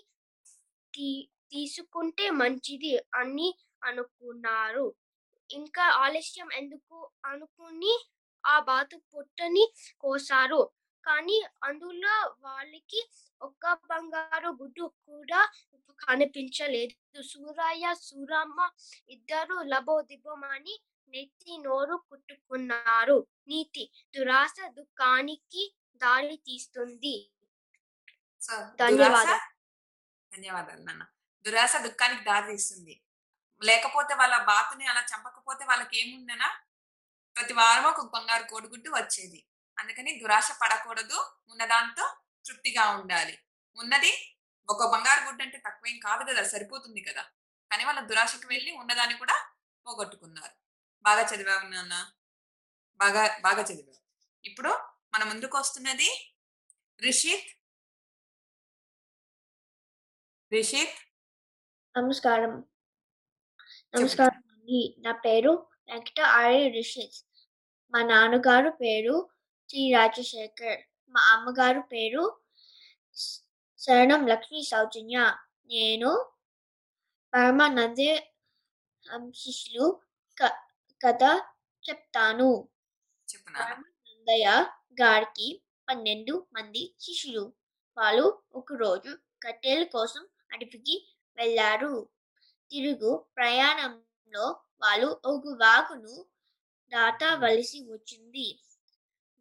తీ 0.93 1.09
తీసుకుంటే 1.51 2.25
మంచిది 2.41 2.93
అని 3.21 3.47
అనుకున్నారు. 3.81 4.85
ఇంకా 5.53 5.85
ఆలస్యం 6.03 6.49
ఎందుకు 6.51 6.97
అనుకుని 7.25 7.93
ఆ 8.43 8.55
బాతు 8.59 8.97
పొట్టని 9.13 9.65
కోసారు. 9.99 10.61
కానీ 11.03 11.37
అందులో 11.63 12.15
వాళ్ళకి 12.39 12.99
ఒక్క 13.41 13.73
బంగారు 13.89 14.49
గుడ్డు 14.61 14.85
కూడా 15.07 15.41
కనిపించలేదు. 15.99 16.93
సూరయ్య 17.23 17.87
సూరమ్మ 18.01 18.59
ఇద్దరు 19.09 19.57
లబోదిబోమని 19.63 20.75
నెత్తి 21.13 21.57
నోరు 21.57 21.95
కుట్టుకున్నారు. 22.09 23.17
నీతి 23.47 23.83
దురాశ 24.15 24.55
దుఃఖానికి 24.77 25.63
దారి 26.01 26.37
తీస్తుంది. 26.47 27.15
ధన్యవాదాలు. 28.79 29.39
ధన్యవాదాలు 30.31 30.83
నాన్న. 30.83 31.03
దురాశ 31.45 31.73
దుఃఖానికి 31.85 32.23
దారి 32.23 32.47
తీస్తుంది. 32.51 32.95
లేకపోతే 33.63 34.13
వాళ్ళ 34.13 34.37
బాతుని 34.43 34.85
అలా 34.85 35.01
చంపకపోతే 35.01 35.65
వాళ్ళకి 35.65 35.99
ఏముందనా 35.99 36.49
ప్రతి 37.35 37.53
వారం 37.53 37.83
ఒక 37.83 38.01
బంగారు 38.13 38.43
కోడిగుడ్డు 38.43 38.89
వచ్చేది. 38.89 39.47
అందుకని 39.79 40.19
దురాశ 40.19 40.51
పడకూడదు. 40.61 41.37
ఉన్నదాంతో 41.49 42.17
తృప్తిగా 42.45 42.89
ఉండాలి. 42.89 43.39
ఉన్నది 43.77 44.37
ఒక 44.69 44.91
బంగారు 44.91 45.25
గుడ్డు 45.25 45.43
అంటే 45.43 45.57
తక్కువేం 45.57 45.99
కాదు 45.99 46.31
కదా 46.31 46.43
సరిపోతుంది 46.43 47.01
కదా. 47.01 47.23
కానీ 47.71 47.83
వాళ్ళ 47.83 47.99
దురాశకు 47.99 48.47
వెళ్ళి 48.47 48.71
ఉన్నదాన్ని 48.71 49.17
కూడా 49.17 49.47
పోగొట్టుకున్నారు. 49.87 50.53
బాగా 51.03 51.21
చదివావు 51.21 51.67
నాన్న? 51.69 52.11
బాగా 52.97 53.37
బాగా 53.41 53.61
చదివావు. 53.61 54.01
ఇప్పుడు 54.45 54.69
మన 55.13 55.23
ముందుకు 55.23 55.57
వస్తున్నది 55.57 56.33
రిషిత్. 57.01 57.49
రిషిత్? 60.51 60.97
నమస్కారం. 61.97 62.72
నమస్కారం 63.99 64.37
వచ్చింది 64.37 64.95
నా 64.99 65.11
పేరు 65.11 65.67
వెంకట 65.89 66.21
ఆర్య 66.21 66.69
రిషిత్. 66.69 67.25
మా 67.91 68.03
నాన్నగారు 68.03 68.69
పేరు 68.69 69.29
టి 69.69 69.93
రాజశేఖర్. 69.93 70.79
మా 71.09 71.21
అమ్మగారు 71.21 71.79
పేరు 71.79 72.39
శరణం 73.77 74.27
లక్ష్మీ 74.27 74.63
సౌజన్య. 74.63 75.35
నేను 75.65 76.31
పరమానందే 77.33 78.33
క- 80.43 80.63
కథ 81.05 81.41
చెప్తాను. 81.89 82.69
పరమానందయ్య 83.59 84.65
గారికి 85.01 85.63
పన్నెండు 85.89 86.47
మంది 86.53 86.95
శిష్యులు. 86.99 87.53
వాళ్ళు 87.97 88.41
ఒకరోజు 88.53 89.17
కట్టెల 89.43 89.83
కోసం 89.83 90.27
అడవికి 90.53 91.15
వెళ్ళారు. 91.37 92.09
తిరుగు 92.73 93.25
ప్రయాణంలో 93.37 94.45
వాళ్ళు 94.81 95.07
ఒక 95.25 95.43
వాగును 95.61 96.13
దాటవలసి 96.91 97.79
వచ్చింది. 97.89 98.45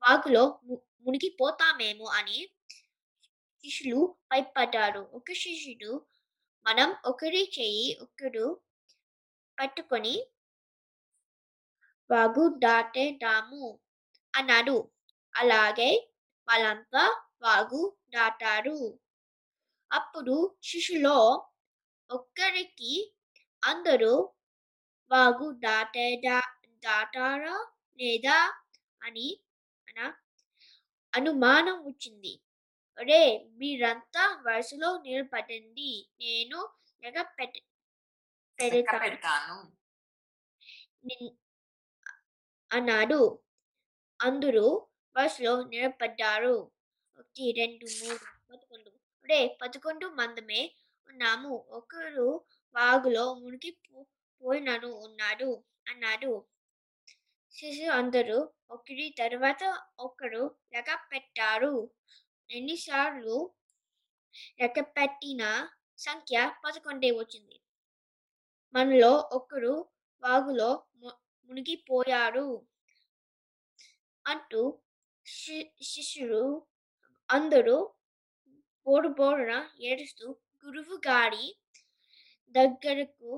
వాగులో 0.03 0.43
మునిగిపోతామేమో 1.05 2.05
అని 2.05 2.39
శిష్యులు 3.65 4.01
భయపడ్డారు. 4.31 5.03
ఒక 5.13 5.33
శిష్యుడు 5.33 5.93
మనం 6.67 6.95
ఒకరి 7.05 7.43
చెయ్యి 7.59 7.89
ఒకరు 8.03 8.47
పట్టుకొని 9.59 10.15
వాగు 12.11 12.45
దాటేదాము 12.59 13.65
అన్నాడు. 14.35 14.77
అలాగే 15.35 15.91
వాళ్ళంతా 16.49 17.05
వాగు 17.43 17.97
దాటారు. 18.15 18.79
అప్పుడు 19.91 20.37
శిష్యులో 20.63 21.17
ఒక్కరికి 22.11 22.93
అందరూ 23.65 24.35
వాగు 25.11 25.53
దాటేదా 25.53 26.41
దాటారా 26.69 27.67
లేదా 28.01 28.65
అని 29.03 29.41
అన 29.89 30.15
అనుమానం 31.15 31.75
వచ్చింది. 31.87 32.41
ఒరే 33.01 33.49
మీరంతా 33.51 34.43
వరుసలో 34.47 35.03
నిలబడండి 35.03 36.09
నేను 36.21 36.69
లెక్క 37.05 37.21
పెట్ట 37.21 37.53
పెడతాను 38.61 38.99
పెడతాను 38.99 39.73
నిన్- 41.05 41.37
అన్నాడు. 42.73 43.39
అందరూ 44.23 44.87
బస్సులో 45.17 45.65
నిలబడ్డారు. 45.65 46.71
ఒకటి 47.19 47.53
రెండు 47.53 47.85
మూడు 47.85 48.19
పదకొండు. 48.51 48.91
రే 49.27 49.59
పదకొండు 49.63 50.07
మందమే 50.07 50.75
ఉన్నాము. 51.09 51.65
ఒకరు 51.69 52.45
వాగులో 52.75 53.35
మునిగి 53.35 53.79
పోయినను 54.43 54.89
ఉన్నాడు. 54.89 55.65
అన్నాడు. 55.89 56.45
శిశు 57.51 57.91
అందరూ 57.91 58.53
ఒకరి 58.71 59.15
తర్వాత 59.19 59.85
ఒకరు 59.99 60.57
లెక్క 60.73 61.09
పెట్టారు 61.13 61.91
ఎన్నిసార్లు 62.51 63.55
లెక్క 64.61 64.81
పెట్టిన 64.81 65.69
సంఖ్య 65.99 66.53
పదకొండే 66.65 67.11
వచ్చింది. 67.11 67.61
మనలో 68.75 69.31
ఒకరు 69.33 69.89
వాగులో 70.23 70.87
ము- 70.97 71.47
మునిగిపోయారు 71.47 72.67
అంటూ 74.27 74.83
శి- 75.27 75.85
శిష్యులు 75.85 76.67
అందరూ 77.31 77.95
బోరు 78.87 79.09
బోరున 79.09 79.71
ఏడుస్తూ 79.81 80.37
గురువు 80.67 80.97
గారి 80.97 81.62
దగ్గరకు 82.57 83.33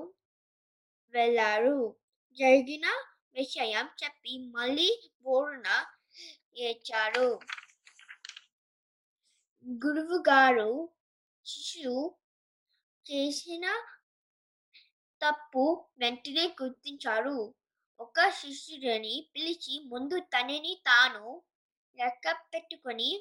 వెళ్ళారు. 1.13 1.77
జరిగిన 2.37 2.85
విషయం 3.33 3.85
చెప్పి 4.01 4.33
మళ్ళీ 4.55 4.89
బోరున 5.21 5.69
ఏడ్చారు. 6.57 7.29
గురువు 9.65 10.17
గారు 10.29 10.71
శిష్యులు 11.45 11.99
చేసిన 13.05 13.65
తప్పు 15.21 15.63
వెంటనే 15.99 16.45
గుర్తించారు. 16.61 17.37
ఒక 17.99 18.19
శిష్యుడిని 18.39 19.15
పిలిచి 19.33 19.75
ముందు 19.91 20.17
తనని 20.33 20.73
తాను 20.87 21.25
లెక్క 21.97 22.31
పెట్టుకొని 22.53 23.11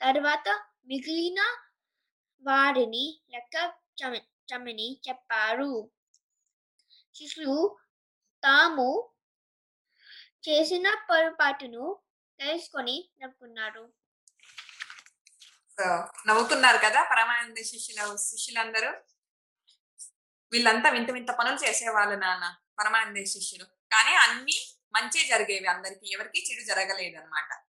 తర్వాత 0.00 0.48
మిగిలిన 0.86 1.40
వారిని 2.44 3.04
లెక్క 3.30 3.56
చమ- 4.54 5.08
చెప్పారు 5.08 5.90
శిష్యులు 7.14 7.78
తాము 8.44 9.12
చేసిన 10.48 10.94
పొరపాటును 11.10 11.98
తెలుసుకొని 12.38 13.10
నవ్వుకున్నారు. 13.20 13.92
సో 15.70 16.08
కదా 16.78 17.08
పరమానంద 17.10 17.56
శిష్యుల 17.56 18.16
శిష్యులందరూ? 18.16 18.90
వీళ్ళంతా 20.52 20.90
వింత 20.90 21.10
వింత 21.10 21.30
పనులు 21.30 21.56
చేసేవాళ్ళు 21.56 22.16
నాన్న 22.16 22.56
పరమానంద 22.78 23.24
శిష్యులు. 23.24 23.64
కానీ 23.64 24.14
అన్ని 24.14 24.74
మంచి 24.94 25.26
జరిగేవి 25.26 25.66
అందరికి 25.66 26.12
ఎవరికి 26.12 26.52
చెడు 26.52 26.64
జరగలేదు 26.64 27.16
అనమాట 27.16 27.64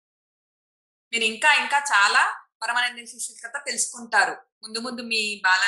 మీరు 1.12 1.24
ఇంకా 1.24 1.54
ఇంకా 1.54 1.78
చాలా 1.78 2.46
పరమానంద 2.62 3.06
శిష్యుల 3.06 3.48
కథ 3.48 3.66
తెలుసుకుంటారు. 3.66 4.32
ముందు 4.62 4.78
ముందు 4.78 5.02
మీ 5.02 5.40
బాల 5.44 5.60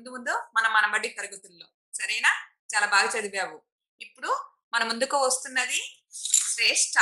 ముందు 0.00 0.10
ముందు 0.10 0.30
మన 0.30 0.68
మనబడి 0.68 1.08
తరగతుల్లో 1.08 1.66
సరేనా? 1.94 2.28
చాలా 2.74 2.86
బాగా 2.86 3.18
చదివావు. 3.18 3.62
ఇప్పుడు 4.00 4.44
మన 4.74 4.84
ముందుకు 4.84 5.16
వస్తున్నది 5.16 6.02
శ్రేష్ఠ 6.12 6.94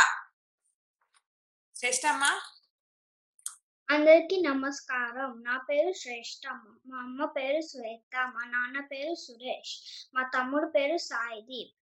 శ్రేష్టమ్మ? 1.77 2.41
అందరికీ 3.91 4.43
నమస్కారం. 4.43 5.43
నా 5.43 5.59
పేరు 5.71 5.93
శ్రేష్టమ్మ. 5.93 6.79
మా 6.87 6.99
అమ్మ 6.99 7.25
పేరు 7.25 7.61
శ్వేత. 7.61 8.33
మా 8.35 8.45
నాన్న 8.45 8.81
పేరు 8.81 9.15
సురేష్. 9.15 10.07
మా 10.15 10.23
తమ్ముడు 10.23 10.67
పేరు 10.67 10.97
సాయిదీప్. 10.97 11.77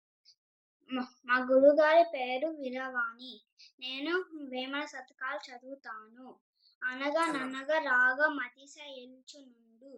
మా- 1.28 1.52
గురుగారి 1.52 2.04
పేరు 2.14 2.48
వీరవాణి. 2.48 3.42
నేను 3.80 4.26
వేమన 4.50 4.86
శతకాలు 4.86 5.40
చదువుతాను. 5.52 6.40
అనగా 6.82 7.24
నన్నగా 7.28 7.78
రాగా 7.84 8.28
మతిస 8.36 8.76
ఎల్చునుండు 8.98 9.92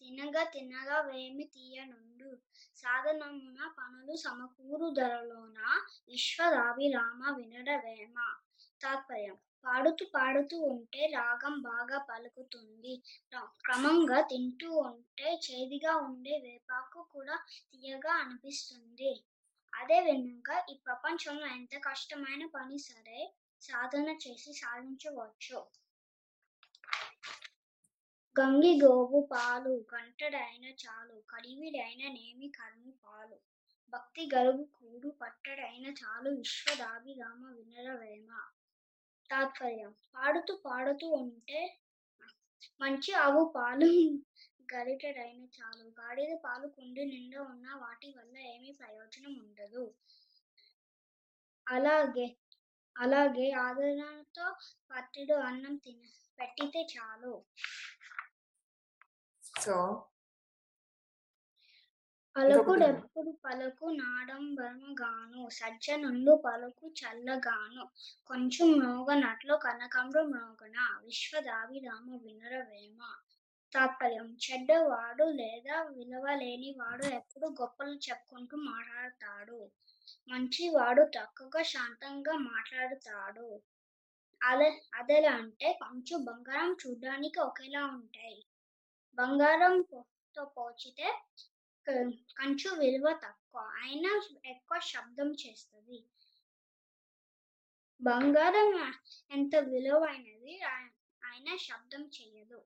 తినగా 0.00 0.42
తినగా 0.44 0.98
వేమి 1.00 1.44
తీయనుండు. 1.44 2.30
సాధనమున 2.76 3.60
పనులు 3.78 4.14
సమకూరు 4.16 4.88
ధరలోన 4.90 5.58
విశ్వరాభిరామ 6.08 7.20
వినర 7.36 7.70
వేమ. 7.84 8.16
తాత్పర్యం. 8.80 9.36
పాడుతూ 9.64 10.04
పాడుతూ 10.14 10.56
ఉంటే 10.70 11.02
రాగం 11.14 11.54
బాగా 11.62 11.98
పలుకుతుంది. 12.08 12.94
క్రమంగా 13.64 14.20
తింటూ 14.30 14.70
ఉంటే 14.88 15.30
చేదుగా 15.46 15.96
ఉండే 16.06 16.34
వేపాకు 16.38 17.02
కూడా 17.12 17.36
తీయగా 17.72 18.12
అనిపిస్తుంది. 18.14 19.12
అదే 19.72 20.00
విధంగా 20.00 20.56
ఈ 20.70 20.74
ప్రపంచంలో 20.86 21.46
ఎంత 21.56 21.74
కష్టమైన 21.82 22.44
పని 22.56 22.78
సరే 22.80 23.20
సాధన 23.62 24.08
చేసి 24.24 24.52
సాధించవచ్చు. 24.54 25.58
గంగి 28.36 28.70
గోవు 28.80 29.18
పాలు 29.30 29.72
గంటడైన 29.92 30.66
చాలు 30.80 31.16
కడివిడైన 31.28 32.02
నేమి 32.14 32.48
కర్మి 32.48 32.92
పాలు. 33.04 33.36
భక్తి 33.92 34.22
గరుగు 34.34 34.64
కూడు 34.76 35.08
పట్టడైన 35.20 35.86
చాలు 36.00 36.30
విశ్వదాభిరామ 36.38 37.42
వినరవేమ 37.58 38.30
తాత్పర్యం 39.30 39.92
పాడుతూ 40.14 40.54
పాడుతూ 40.64 41.08
ఉంటే 41.20 41.60
మంచి 42.80 43.12
ఆవు 43.24 43.44
పాలు 43.56 43.90
గరిటెడైన 44.72 45.44
చాలు. 45.56 45.84
గాడిద 46.00 46.32
పాలు 46.44 46.68
కుండి 46.76 47.04
నిండా 47.04 47.40
ఉన్న 47.52 47.66
వాటి 47.82 48.10
వల్ల 48.18 48.34
ఏమీ 48.52 48.72
ప్రయోజనం 48.80 49.34
ఉండదు. 49.44 49.84
అలాగే 51.66 52.26
అలాగే 52.96 53.46
ఆదరణతో 53.60 54.46
పట్టెడు 54.90 55.36
అన్నం 55.46 55.76
తిన 55.76 56.02
పెట్టితే 56.38 56.82
చాలు. 56.92 57.32
సో 59.54 59.76
పలుకుడెప్పుడు 62.36 63.30
పలుకు 63.44 63.86
నాడంబరముగాను 63.90 65.42
సజ్జనుండు 65.50 66.32
పలుకు 66.36 66.86
చల్లగాను 67.00 67.84
కొంచెం 68.26 68.68
మ్రోగనట్లు 68.78 69.54
కనకంబు 69.56 70.22
మ్రోగన 70.22 70.78
విశ్వదాభిరామ 71.04 72.06
వినరవేమ 72.24 73.00
తాత్పర్యం. 73.72 74.26
చెడ్డవాడు 74.36 75.24
లేదా 75.32 75.76
విలువలేని 75.82 76.70
వాడు 76.80 77.06
ఎప్పుడు 77.10 77.46
గొప్పలు 77.60 77.94
చెప్పుకుంటూ 78.06 78.56
మాట్లాడతాడు. 78.70 79.60
మంచివాడు 80.28 81.04
తక్కువగా 81.16 81.62
శాంతంగా 81.62 82.34
మాట్లాడుతాడు. 82.50 83.48
అదే 84.40 84.68
అదెలా 84.94 85.32
అంటే 85.32 85.72
కొంచెం 85.82 86.18
బంగారం 86.24 86.72
చూడడానికి 86.82 87.40
ఒకేలా 87.40 87.84
ఉంటాయి. 87.96 88.40
బంగారం 89.18 89.74
తో 90.34 90.42
పోల్చితే 90.56 91.06
కంచు 92.38 92.70
విలువ 92.80 93.06
తక్కువ. 93.24 93.60
అయినా 93.82 94.10
ఎక్కువ 94.52 94.78
శబ్దం 94.92 95.28
చేస్తుంది. 95.42 95.98
బంగారం 98.00 98.70
ఎంత 99.36 99.54
విలువైనది 99.72 100.54
ఆయన 100.72 100.90
అయినా 101.22 101.54
శబ్దం 101.66 102.02
చేయదు 102.16 102.58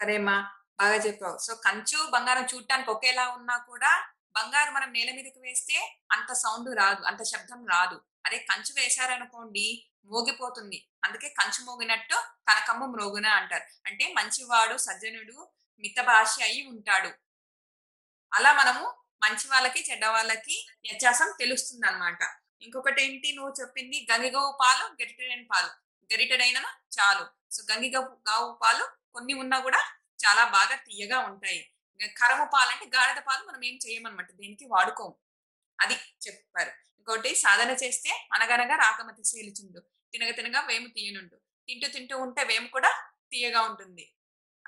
సరేమ్మా 0.00 0.36
బాగా 0.80 0.96
చెప్పావు. 1.06 1.36
సో 1.46 1.52
కంచు 1.66 1.98
బంగారం 2.14 2.46
చూడటానికి 2.52 2.90
ఒకేలా 2.94 3.24
ఉన్నా 3.38 3.56
కూడా 3.70 3.92
బంగారం 4.36 4.72
మనం 4.76 4.90
నేల 4.96 5.10
మీదకి 5.18 5.40
వేస్తే 5.46 5.76
అంత 6.16 6.30
సౌండ్ 6.44 6.68
రాదు 6.80 7.02
అంత 7.10 7.22
శబ్దం 7.32 7.60
రాదు. 7.74 7.96
అదే 8.26 8.38
కంచు 8.50 8.72
వేశారనుకోండి 8.80 9.66
మోగిపోతుంది. 10.06 10.88
అందుకే 11.04 11.28
కంచు 11.28 11.64
మోగినట్టు 11.64 12.14
కనకమ్మ 12.48 12.84
మ్రోగున 12.84 13.26
అంటారు. 13.26 13.64
అంటే 13.86 14.12
మంచివాడు 14.12 14.76
సజ్జనుడు 14.76 15.50
మితభాష 15.80 16.40
అయి 16.42 16.66
ఉంటాడు. 16.66 17.10
అలా 18.32 18.52
మనము 18.52 19.02
మంచి 19.22 19.48
వాళ్ళకి 19.48 19.90
చెడ్డ 19.90 20.06
వాళ్ళకి 20.06 20.66
వ్యత్యాసం 20.82 21.34
తెలుస్తుంది 21.40 21.86
అనమాట 21.86 22.18
ఇంకొకటి 22.62 23.02
ఏంటి 23.02 23.32
నువ్వు 23.32 23.54
చెప్పింది 23.60 24.06
గంగిగవు 24.12 24.58
పాలు 24.60 25.02
గరిటెడైన 25.02 25.46
పాలు. 25.54 25.66
గరిటెడైన 26.14 26.56
చాలు. 26.98 27.26
సో 27.52 27.62
గంగిగవు 27.72 28.04
గావు 28.04 28.58
పాలు 28.62 28.88
కొన్ని 29.14 29.34
ఉన్నా 29.34 29.58
కూడా 29.58 29.78
చాలా 30.26 30.44
బాగా 30.44 30.76
తీయగా 30.76 31.18
ఉంటాయి. 31.18 31.72
కరము 32.16 32.50
పాలు 32.54 32.70
అంటే 32.70 32.86
గాడిద 32.96 33.22
పాలు 33.22 33.44
మనం 33.44 33.64
ఏం 33.64 33.78
చేయమన్నమాట. 33.88 34.32
దేనికి? 34.32 34.64
వాడుకోము. 34.64 35.16
అది 35.80 35.94
చెప్పారు. 35.94 36.70
ఇంకోటి 36.98 37.34
సాధన 37.34 37.70
చేస్తే 37.70 38.28
అనగనగా 38.32 38.76
రాకమతి 38.76 39.24
శీలుచుండు 39.24 39.82
తినగ 40.14 40.30
తినగా 40.30 40.60
వేము 40.60 40.88
తీయనుండు. 40.88 41.36
తింటూ 41.68 41.88
తింటూ 41.88 42.18
ఉంటే 42.18 42.44
వేము 42.44 42.68
కూడా 42.68 42.90
తీయగా 43.32 43.60
ఉంటుంది. 43.62 44.04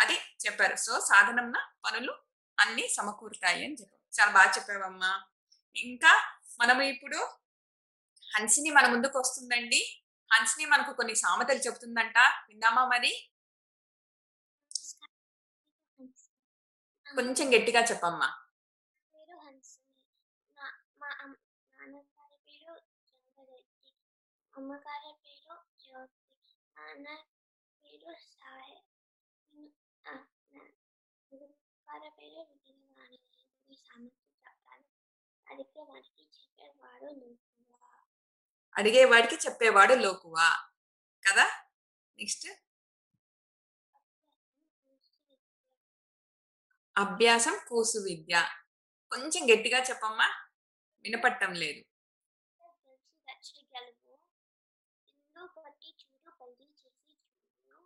అది 0.01 0.17
చెప్పారు. 0.47 0.77
సో 0.77 1.01
సాధనంన 1.01 1.57
పనులు 1.85 2.13
అన్ని 2.59 2.89
సమకూరుతాయి 2.89 3.65
అని 3.65 3.75
చెప్పారు. 3.75 4.21
చాలా 4.21 4.33
బాగా 4.33 4.51
చెప్పావమ్మా. 4.57 5.13
ఇంకా 5.77 6.13
మనము 6.61 6.83
ఇప్పుడు 6.83 7.19
హన్సిని 8.37 8.71
మన 8.71 8.87
ముందుకు 8.87 9.19
వస్తుందండి. 9.19 9.81
హన్సిని 10.33 10.67
మనకు 10.67 10.93
కొన్ని 10.93 11.15
సామెతలు 11.15 11.59
చెబుతుందంట. 11.59 12.19
విందామా 12.49 12.85
మరి? 12.85 13.13
కొంచెం 17.07 17.47
గట్టిగా 17.55 17.81
చెప్పమ్మా. 17.85 18.29
అమ్మగారి 24.55 25.08
నాన్న 26.99 27.17
పేరు 27.85 28.13
సాయి 28.29 28.77
ఆ, 30.05 30.13
నా- 30.53 30.73
గారి 31.89 32.09
పేరు 32.19 32.43
విజయవాణి 32.51 33.19
సామెత 33.79 34.15
చెప్తాను 34.43 34.87
అడిగే 35.47 35.83
వారికి 35.89 36.25
చెప్పేవాడు 36.37 37.09
నువ్వువా 37.19 37.91
అడిగేవాడికి 38.77 39.37
చెప్పేవాడు 39.45 39.95
లోకువా? 40.03 40.49
కదా? 41.25 41.47
నెక్స్ట్. 42.19 42.49
అభ్యాసం 46.97 47.57
కూసు 47.69 47.99
విద్య. 48.05 48.35
కొంచెం 49.13 49.43
గట్టిగా 49.51 49.79
చెప్పమ్మా. 49.85 50.29
వినపట్టం 51.05 51.53
లేదు 51.55 51.81
తెలిసి 52.61 52.93
రచ్చి 53.27 53.61
గెలువు 53.73 54.15
ఇల్లు 55.09 55.45
పట్టి 55.57 55.91
చూడు 56.01 56.31
బల్లి 56.41 56.67
చేసి 56.73 57.15
చూడు 57.67 57.79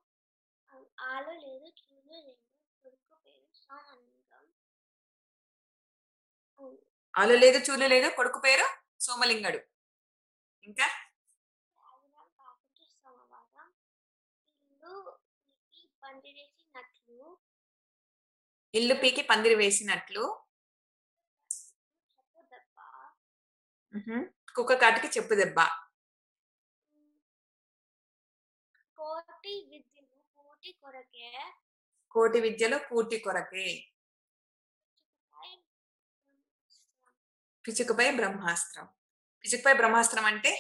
ఆ- 0.71 0.87
ఆలు 1.03 1.33
లేదు 1.43 1.69
చూడు 1.79 2.15
లేదు 2.15 2.33
కొడుకు 2.85 3.17
పేరు 3.25 3.49
సోమలింగం. 3.55 4.45
ఆలు 7.15 7.35
లేదు 7.35 7.59
చూలు 7.67 7.87
లేదు 7.87 8.09
కొడుకు 8.17 8.39
పేరు 8.39 8.67
సోమలింగడు. 9.01 9.61
ఇంకా? 10.65 10.87
సోమవారం. 12.95 13.69
ఇల్లు 14.71 14.93
పీకి 15.73 15.89
పందిరేసినట్లు 16.03 17.19
ఇల్లు 18.75 18.95
పీకి 18.95 19.23
పందిరి 19.23 19.55
వేసినట్లు. 19.55 20.25
కుక్క 24.55 24.73
కాటికి 24.75 25.09
చెప్పు 25.17 25.35
దెబ్బ. 25.35 25.59
కోటి 28.99 29.55
కోటి 30.63 30.73
కొరకే? 30.83 31.29
కోటి 32.11 32.41
విద్యలో 32.41 32.79
కూటి 32.79 33.19
కొరకే. 33.19 33.65
పిచుకపై 37.65 38.11
బ్రహ్మాస్త్రం. 38.11 38.87
పిచుకపై 39.45 39.73
బ్రహ్మాస్త్రం. 39.73 40.25
అంటే 40.25 40.53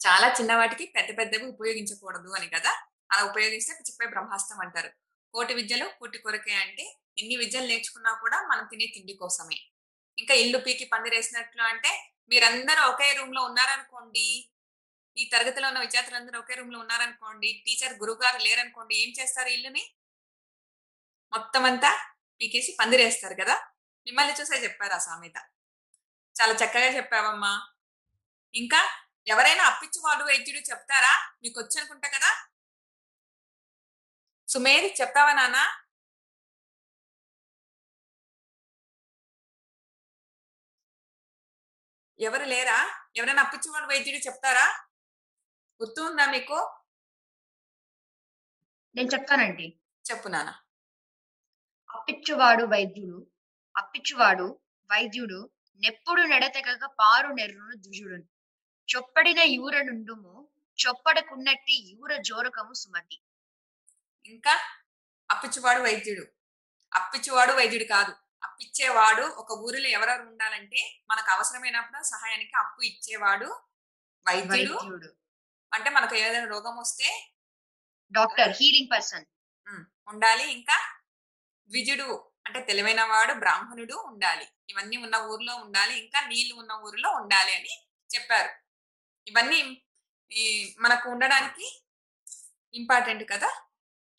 చాలా 0.00 0.28
చిన్న 0.28 0.54
వాటికి 0.54 0.92
పెద్ద 0.96 1.18
పెద్దవి 1.18 1.46
ఉపయోగించకూడదు 1.46 2.32
అని 2.36 2.48
కదా? 2.48 2.72
అలా 3.12 3.22
ఉపయోగిస్తే 3.24 3.74
పిచుకపై 3.74 4.06
బ్రహ్మాస్త్రం 4.06 4.60
అంటారు. 4.60 4.90
కోటి 5.34 5.54
విద్యలు 5.54 5.90
కూటి 5.98 6.18
కొరకే 6.18 6.54
అంటే 6.54 6.96
ఎన్ని 7.18 7.36
విద్యలు 7.36 7.66
నేర్చుకున్నా 7.66 8.14
కూడా 8.14 8.40
మనం 8.48 8.66
తినే 8.70 8.86
తిండి 8.86 9.14
కోసమే. 9.14 9.58
ఇంకా 10.18 10.34
ఇల్లు 10.34 10.58
పీకి 10.58 10.84
పందిరేసినట్లు 10.84 11.62
అంటే 11.62 11.92
మీరందరూ 12.28 12.92
ఒకే 12.92 13.12
రూమ్లో 13.12 13.42
ఉన్నారనుకోండి 13.44 14.50
ఈ 15.18 15.24
తరగతిలో 15.32 15.68
ఉన్న 15.68 15.80
విద్యార్థులందరూ 15.80 16.38
ఒకే 16.38 16.54
రూమ్లో 16.54 16.78
ఉన్నారనుకోండి 16.78 17.52
టీచర్ 17.66 17.94
గురువు 17.94 18.20
గారు 18.24 18.38
లేరనుకోండి 18.38 18.94
ఏం 18.94 19.10
చేస్తారు 19.20 19.48
ఇల్లుని? 19.48 19.84
మొత్తం 21.32 21.64
అంతా 21.64 21.90
పీకేసి 22.40 22.76
పందిరేస్తారు 22.80 23.34
కదా? 23.34 23.56
మిమ్మల్ని 24.06 24.34
చూసే 24.40 24.56
చెప్పారు 24.64 24.94
ఆ 24.94 24.98
సామెత. 24.98 25.36
చాలా 26.36 26.54
చక్కగా 26.54 26.90
చెప్పావమ్మా. 26.96 27.52
ఇంకా 28.54 28.80
ఎవరైనా 29.26 29.64
అప్పించువాడు 29.64 30.24
వైద్యుడు 30.24 30.58
చెప్తారా? 30.70 31.12
మీకు 31.42 31.60
వచ్చనుకుంటా 31.60 32.08
కదా? 32.08 32.30
సుమేర్ 34.48 34.86
చెప్తావా 35.00 35.32
నానా 35.32 35.64
ఎవరు 42.18 42.44
లేరా? 42.44 42.78
ఎవరైనా 43.16 43.42
అప్పించువాడు 43.42 43.86
వైద్యుడు 43.86 44.20
చెప్తారా? 44.26 44.66
గుర్తు 45.80 46.00
ఉందా 46.00 46.24
మీకు? 46.26 46.56
నేను 48.94 49.08
చెప్తానండి. 49.08 49.66
చెప్పు 50.06 50.28
నాన్న. 50.28 50.50
అప్పిచ్చువాడు 51.88 52.64
వైద్యుడు 52.64 53.18
అప్పిచ్చువాడు 53.76 54.46
వైద్యుడు 54.90 55.38
నెప్పుడు 55.80 56.22
నెడతెగక 56.22 56.84
పారు 57.00 57.28
నెర్రును 57.28 57.74
ద్విజుడును 57.76 58.26
చొప్పడిన 58.88 59.40
యూర 59.40 59.82
నుండుము 59.82 60.34
చొప్పడకున్నట్టి 60.78 61.74
యూర 61.90 62.20
జోరకము 62.20 62.72
సుమతి. 62.72 63.18
ఇంకా 64.24 64.54
అప్పిచ్చువాడు 65.30 65.80
వైద్యుడు. 65.82 66.24
అప్పిచ్చువాడు 66.92 67.52
వైద్యుడు 67.52 67.84
కాదు. 67.84 68.12
అప్పిచ్చేవాడు 68.42 69.22
ఒక 69.22 69.50
ఊరిలో 69.58 69.88
ఎవరెవరు 69.88 70.22
ఉండాలంటే 70.28 70.80
మనకు 71.10 71.30
అవసరమైనప్పుడు 71.30 72.02
సహాయానికి 72.02 72.56
అప్పు 72.56 72.82
ఇచ్చేవాడు 72.82 73.48
వైద్యుడు. 74.26 75.08
అంటే 75.74 75.90
మనకు 75.90 76.14
ఏదైనా 76.14 76.46
రోగం 76.46 76.76
వస్తే 76.76 77.32
డాక్టర్ 78.12 78.48
హీలింగ్ 78.48 78.88
పర్సన్. 78.92 79.24
ఉండాలి. 80.08 80.52
ఇంకా 80.52 81.00
ద్విజుడు 81.68 82.30
అంటే 82.46 82.60
తెలివైన 82.64 83.04
వాడు 83.04 83.32
బ్రాహ్మణుడు 83.32 83.94
ఉండాలి. 83.94 84.48
ఇవన్నీ 84.70 84.96
ఉన్న 84.96 85.16
ఊర్లో 85.16 85.56
ఉండాలి. 85.56 85.98
ఇంకా 85.98 86.20
నీళ్ళు 86.26 86.54
ఉన్న 86.54 86.72
ఊరిలో 86.72 87.10
ఉండాలి 87.10 87.52
అని 87.52 87.86
చెప్పారు. 88.14 88.48
ఇవన్నీ 89.30 89.82
ఈ 90.32 90.74
మనకు 90.78 91.10
ఉండడానికి 91.10 91.82
ఇంపార్టెంట్ 92.74 93.30
కదా? 93.30 93.62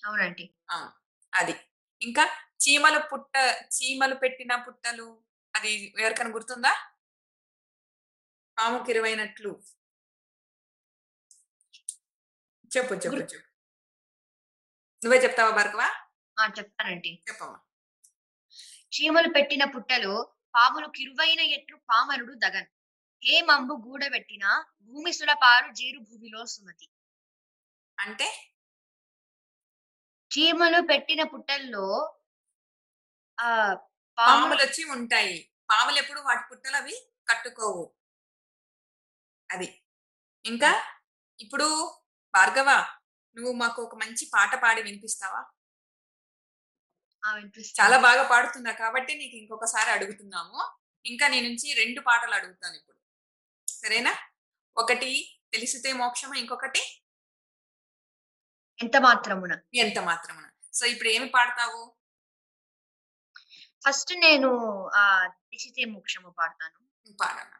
అవునండి. 0.05 0.49
అవును. 0.69 0.91
అది. 1.33 1.55
ఇంకా 2.01 2.25
చీమలు 2.67 2.99
పుట్ట 2.99 3.37
చీమలు 3.65 4.15
పెట్టిన 4.15 4.55
పుట్టలు 4.55 5.21
అది 5.55 5.95
ఎవరికైనా 5.99 6.29
గుర్తుందా? 6.29 6.91
పాము 8.59 8.85
కిరువైనట్లు 8.85 9.61
చెప్పు 12.77 12.93
చెప్పు 12.93 13.17
చెప్పు. 13.17 13.49
నువ్వే 15.05 15.17
చెప్తావా 15.17 15.51
భార్గవా? 15.51 15.89
చెప్తానండి. 16.57 17.23
చెప్పమ్మా. 17.29 17.59
చీమలు 18.93 19.33
పెట్టిన 19.33 19.63
పుట్టలో 19.63 20.33
పాములు 20.55 20.87
కిరువైన 20.87 21.39
ఎట్లు 21.39 21.77
పామరుడు 21.77 22.33
దగన్. 22.33 22.65
హేమంబు 23.23 23.73
గూడబెట్టిన 23.87 24.65
భూమి 24.81 25.13
సులపారు 25.13 25.73
జేరు 25.73 25.99
భూమిలో 25.99 26.45
సుమతి. 26.45 26.89
అంటే? 27.99 28.53
చీమలు 30.31 30.81
పెట్టిన 30.81 31.23
పుట్టల్లో 31.23 32.19
ఆ 33.39 33.73
పాములు 33.73 34.41
పాములు 34.41 34.63
వచ్చి 34.63 34.83
ఉంటాయి. 34.83 35.51
పాములు 35.71 35.95
ఎప్పుడు 35.95 36.19
వాటి 36.21 36.41
పుట్టలు 36.51 36.75
అవి 36.75 37.11
కట్టుకోవు. 37.29 37.93
అది. 39.51 39.83
ఇంకా? 40.45 40.99
ఇప్పుడు 41.39 41.95
భార్గవ 42.35 42.69
నువ్వు 43.35 43.53
మాకు 43.53 43.83
ఒక 43.83 43.95
మంచి 43.95 44.31
పాట 44.33 44.55
పాడి 44.55 44.81
వినిపిస్తావా. 44.83 45.41
చాలా 47.81 47.97
బాగా 47.99 48.29
పాడుతున్నా 48.29 48.71
కాబట్టి 48.71 49.15
నీకు 49.15 49.35
ఇంకొకసారి 49.35 49.89
అడుగుతున్నాము. 49.89 50.77
ఇంకా 51.05 51.27
నీ 51.27 51.41
నుంచి 51.41 51.73
రెండు 51.73 52.01
పాటలు 52.01 52.35
అడుగుతాను 52.35 52.75
ఇప్పుడు. 52.75 52.97
సరేనా? 53.69 54.13
ఒకటి 54.77 55.39
తెలిసితే 55.53 55.93
మోక్షము? 55.93 56.33
ఇంకొకటి? 56.33 57.03
ఎంత 58.83 58.97
మాత్రమున? 58.97 59.59
ఎంత 59.73 59.99
మాత్రమున? 59.99 60.49
సో 60.73 60.85
ఇప్పుడు 60.85 61.09
ఏమి 61.09 61.29
పాడతావు? 61.29 61.95
ఫస్ట్ 63.87 64.13
నేను 64.13 64.49
ఆ 64.95 65.27
తెలిసితే 65.27 65.85
మోక్షము 65.85 66.29
పాడతాను. 66.29 66.79
పాడనా? 67.21 67.57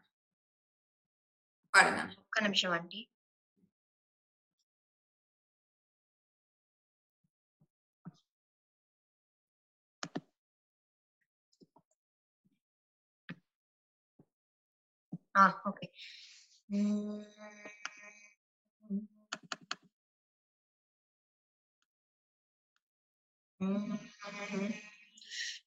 పాడనా? 1.76 2.16
ఒక్క 2.20 2.40
నిమిషం 2.40 2.72
అండి 2.72 3.10
ఆ, 15.40 15.46
ఓకే 15.68 15.88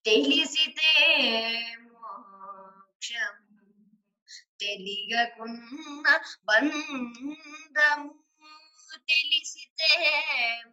తెలిసితే 0.05 0.91
మోక్షం 1.85 3.37
తెలియకున్న 4.61 6.07
బంధము 6.45 8.11
తెలిసితే 9.09 9.91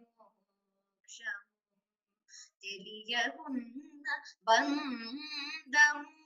మోక్షం 0.00 1.40
తెలియకున్న 2.62 4.06
బంధము 4.44 6.19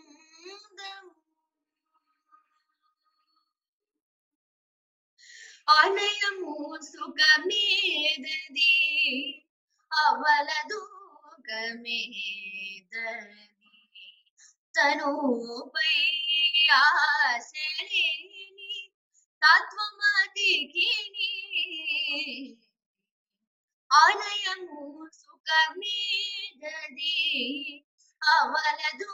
ఆలయము 5.68 6.54
సుఖమేదది 6.84 8.74
అవలదు 9.92 10.80
గమేదది 11.48 12.06
తనుపై 14.76 15.94
ఆశలేని 16.78 18.08
ಆಲಯವು 23.93 24.83
ಸುಖ 25.13 25.49
ಮೇದದಿ 25.79 27.17
ಅವಲದು 28.23 29.13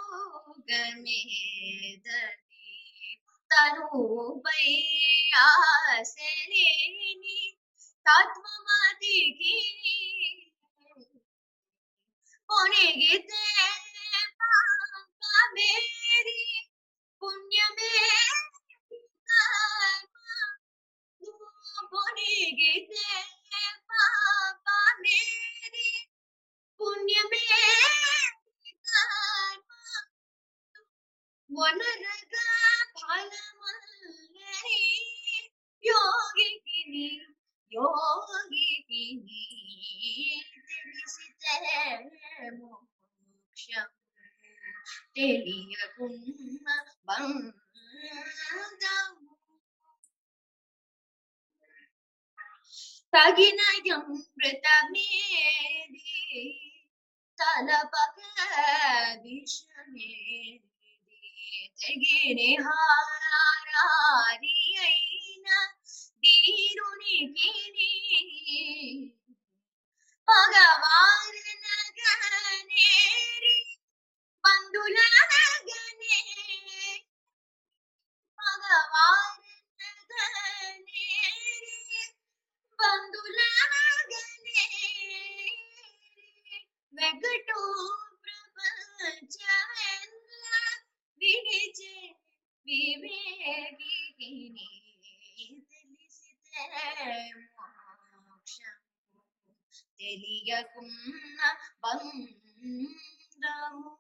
ಮೇದದಿ 0.99 2.67
ತನು 3.51 3.89
ಬೈಯಾಸನೇನಿ 4.45 4.99
ತಾತ್ಮಮದಿಗೆ 8.07 9.57
ಕೊನೆಗಿದೆ 12.49 13.47
ಪಾಪ 14.41 15.23
ಮೇರಿ 15.55 16.41
ಪುಣ್ಯ 17.23 17.59
ಮೇರಿ 17.79 19.01
ಕರ್ಮ 19.29 20.25
ಕೊನೆಗಿದೆ 21.93 23.09
ಒನರಗ 31.51 32.35
ಫಲಮಲ್ಲರಿ 32.95 34.81
ಯೋಗಿಗೆ 35.85 36.81
ನೀ 36.91 37.07
ಯೋಗಿಗೆ 37.73 39.05
ನೀ 39.19 39.45
ತಿಳಿಸಿತೆ 40.69 41.55
ಮೋಕ್ಷ 42.59 43.69
ತಿಳಿಯ 45.15 45.77
ಕುಂಭ 45.97 46.67
ಬಂದವು 47.09 47.59
తగిన 53.13 53.61
అమృతమేది 53.93 55.03
తలపక 57.39 58.17
విషమేది 59.23 60.61
తెగిని 61.81 62.51
హారారి 62.67 64.57
అయిన 64.87 65.49
దీరునికి 66.23 67.51
పగవారనగనేరి 72.29 73.59
బంధులనగనే 74.45 76.17
పగవారనగనేరి 78.39 79.39
బంధులనగనే 79.79 81.07
వెగటు 86.93 87.61
ప్రపంచమెల్ల 88.25 89.15
విడిచే 91.21 91.95
వివేకిని 92.67 94.69
తెలిసితే 95.71 96.65
మోక్షం 97.49 98.79
తెలియకున్న 100.01 101.41
బంధము 101.83 103.91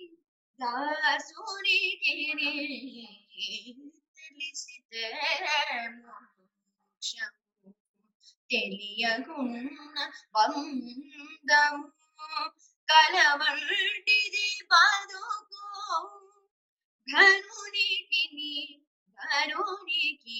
కరుణికి 19.18 20.38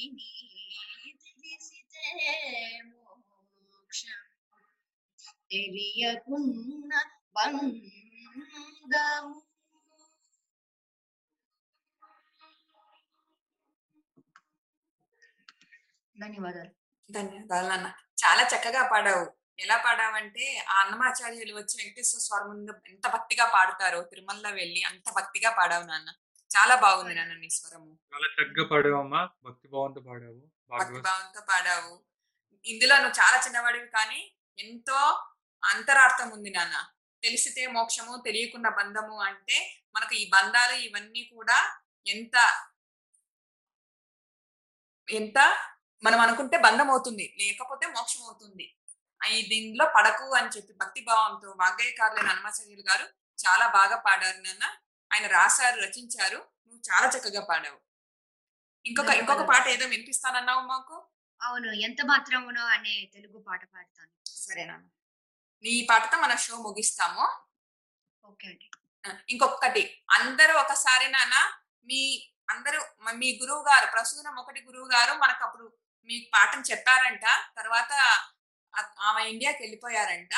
మోక్షం 3.63 4.21
తెలియకున్న 5.51 6.93
బంధము 7.37 9.35
ధన్యవాదాలు 16.17 16.71
ధన్యవాదాలు 17.11 17.69
నాన్న 17.69 17.89
చాలా 18.23 18.43
చక్కగా 18.53 18.83
పాడావు. 18.93 19.25
ఎలా 19.59 19.77
పాడావంటే 19.77 20.45
ఆ 20.69 20.77
అన్నమాచార్యులు 20.83 21.55
వచ్చి 21.59 21.75
వెంకటేశ్వర 21.81 22.21
స్వామి 22.27 22.55
ఎంత 22.93 23.07
భక్తిగా 23.15 23.47
పాడుతారో 23.57 24.01
తిరుమలలో 24.11 24.51
వెళ్ళి 24.61 24.81
అంత 24.91 25.07
భక్తిగా 25.19 25.51
పాడావు 25.59 25.85
నాన్న. 25.87 26.09
చాలా 26.57 26.75
బాగుంది 26.77 27.15
నాన్న 27.15 27.35
నీ 27.35 27.49
స్వరము. 27.51 27.99
చాలా 28.15 28.29
చక్కగా 28.37 28.65
పాడావమ్మా. 28.69 29.29
భక్తి 29.45 29.69
భావంతో 29.69 30.01
పాడావు. 30.01 30.41
భక్తి 30.71 31.01
భావంతో 31.01 31.41
పాడావు. 31.41 32.05
ఇందులో 32.65 32.97
నువ్వు 32.97 33.17
చాలా 33.21 33.43
చిన్నవాడివి 33.47 33.89
కానీ 33.89 34.37
ఎంతో 34.59 34.99
అంతరార్థం 35.63 36.31
ఉంది 36.31 36.51
నాన్న. 36.51 36.77
తెలిసితే 37.23 37.67
మోక్షము 37.67 38.23
తెలియకుండా 38.27 38.71
బంధము 38.71 39.17
అంటే 39.21 39.57
మనకు 39.97 40.15
ఈ 40.15 40.29
బంధాలు 40.29 40.73
ఇవన్నీ 40.73 41.23
కూడా 41.35 41.59
ఎంత 42.07 42.37
ఎంత 45.09 45.39
మనం 46.03 46.21
అనుకుంటే 46.21 46.57
బంధం 46.59 46.91
అవుతుంది. 46.91 47.35
లేకపోతే 47.39 47.87
మోక్షం 47.87 48.23
అవుతుంది. 48.23 48.77
ఈ 49.21 49.49
దీనిలో 49.49 49.85
పడకు 49.97 50.35
అని 50.35 50.49
చెప్పి 50.49 50.73
భక్తి 50.73 51.01
భావంతో 51.01 51.51
వాగ్గేయకారులైన 51.51 52.29
హనుమాచార్యులు 52.29 52.81
గారు 52.81 53.07
చాలా 53.39 53.67
బాగా 53.69 53.97
పాడారు 53.97 54.37
నాన్న. 54.37 54.65
ఆయన 55.13 55.27
రాశారు 55.27 55.81
రచించారు. 55.81 56.37
నువ్వు 56.37 56.83
చాలా 56.93 57.19
చక్కగా 57.19 57.45
పాడావు. 57.45 57.81
ఇంకొక 58.87 59.09
ఇంకొక 59.09 59.43
పాట 59.43 59.69
ఏదో 59.69 59.87
వినిపిస్తానన్నావు 59.87 60.67
మాకు? 60.67 61.07
అవును. 61.43 61.73
ఎంత 61.73 61.97
మాత్రమునో 62.05 62.67
అనే 62.67 63.11
తెలుగు 63.15 63.45
పాట 63.49 63.65
పాడతాను. 63.75 64.11
సరేనా 64.29 64.77
నీ 65.63 65.87
పాటతో 65.91 66.21
మన 66.21 66.35
షో 66.35 66.57
ముగిస్తాము. 66.57 67.41
ఓకే 68.27 68.49
అండి. 68.49 68.71
ఇంకొకటి. 69.29 70.05
అందరూ 70.11 70.59
ఒకసారి 70.59 71.09
నాన్న 71.09 71.35
మీ 71.85 72.33
అందరూ 72.51 72.81
మ- 73.01 73.11
గురువు 73.11 73.63
గారు 73.63 73.91
ప్రసూనం 73.91 74.39
ఒకటి 74.39 74.63
గురువు 74.63 74.87
గారు 74.87 75.19
మనకు 75.19 75.45
అప్పుడు 75.45 75.77
మీ 76.05 76.31
పాఠం 76.35 76.63
చెప్పారంట. 76.71 77.23
తర్వాత 77.57 77.93
ఆమె 79.01 79.25
ఇండియాకి 79.25 79.63
వెళ్ళిపోయారంట. 79.63 80.31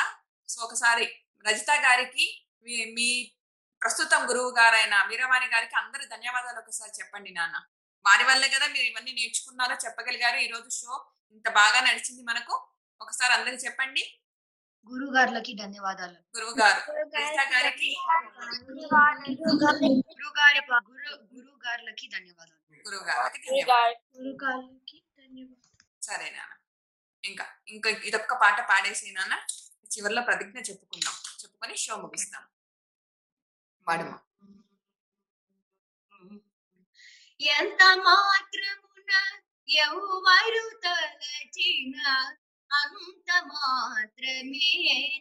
సో 0.47 0.61
ఒకసారి 0.61 1.19
రజిత 1.47 1.71
గారికి 1.71 2.47
మీ- 2.63 2.95
మీ 2.95 3.31
ప్రస్తుతం 3.81 4.21
గురువు 4.29 4.49
గారైన 4.49 4.95
వీరవాణి 5.09 5.47
గారికి 5.47 5.75
అందరూ 5.75 6.03
ధన్యవాదాలు 6.05 6.59
ఒకసారి 6.59 6.91
చెప్పండి 6.99 7.31
నాన్న. 7.31 7.57
వారి 8.05 8.23
వల్లే 8.23 8.47
కదా 8.49 8.65
మీరు 8.67 8.85
ఇవన్నీ 8.85 9.11
నేర్చుకున్నారో 9.11 9.75
చెప్పగలిగారు 9.85 10.37
ఈ 10.37 10.47
రోజు 10.47 10.69
షో 10.79 10.93
ఇంత 11.35 11.47
బాగా 11.49 11.79
నడిచింది 11.81 12.23
మనకు. 12.23 12.55
ఒకసారి 13.01 13.33
అందరికి 13.33 13.61
చెప్పండి. 13.65 14.03
గురువు 14.87 15.11
గారులకి 15.15 15.53
ధన్యవాదాలు. 15.53 16.17
గురువు 16.35 16.55
గారు 16.59 16.81
గారికి 17.53 17.89
గురువు 20.09 20.31
గారి 20.31 20.61
గురు 20.89 21.15
గురువు 21.33 21.59
గారులకి 21.65 22.05
ధన్యవాదాలు. 22.07 22.55
గురువు 22.85 23.03
గారికి 23.03 24.99
సరే 26.01 26.27
నాన్న. 26.29 26.53
ఇంకా 27.23 27.45
ఇంకా 27.67 27.89
ఇదొక్క 28.09 28.33
పాట 28.33 28.59
పాడేసి 28.69 29.11
నాన్న. 29.11 29.35
చివరిలో 29.91 30.21
ప్రతిజ్ఞ 30.21 30.57
చెప్పుకుందాం. 30.69 31.15
చెప్పుకొని 31.41 31.75
షో 31.77 31.95
ముగిస్తాం. 31.97 32.43
పాడమ్మా 33.89 34.17
ఎంత 37.39 37.81
మాత్రమున 38.05 39.11
ఎవరు 39.67 40.65
తలచిన 40.83 41.95
అంత 42.71 43.29
మాత్రమే 43.51 44.69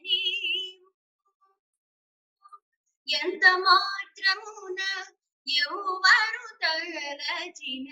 నీవు 0.04 0.88
ఎంత 3.08 3.44
మాత్రమున 3.66 4.80
ఎవరు 5.46 6.46
తలచిన 6.62 7.90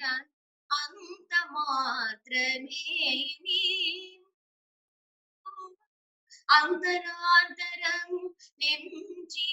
అంత 0.71 1.33
మాత్రమే 1.55 2.83
నీవు 3.45 4.26
అంతరాంతరం 6.49 8.11
నించి 8.61 9.49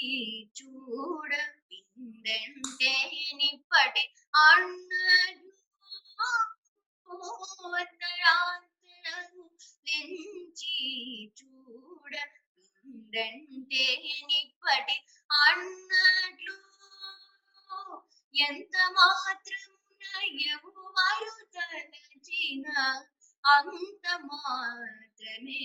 చూడ 0.58 1.32
విందంటే 1.70 2.94
నిప్పటి 3.40 4.04
అన్నడు 4.44 5.50
అంతరాంతరం 7.84 9.32
నించి 9.88 10.78
చూడ 11.40 12.14
విందంటే 12.86 13.86
నిప్పటి 14.30 14.98
అన్నట్లు 15.30 16.58
ఎంత 18.36 18.76
మాత్రమున 18.98 20.04
ఎవరు 20.48 20.86
తలచిన 21.56 22.68
అంత 23.46 24.06
మాత్రమే 24.26 25.62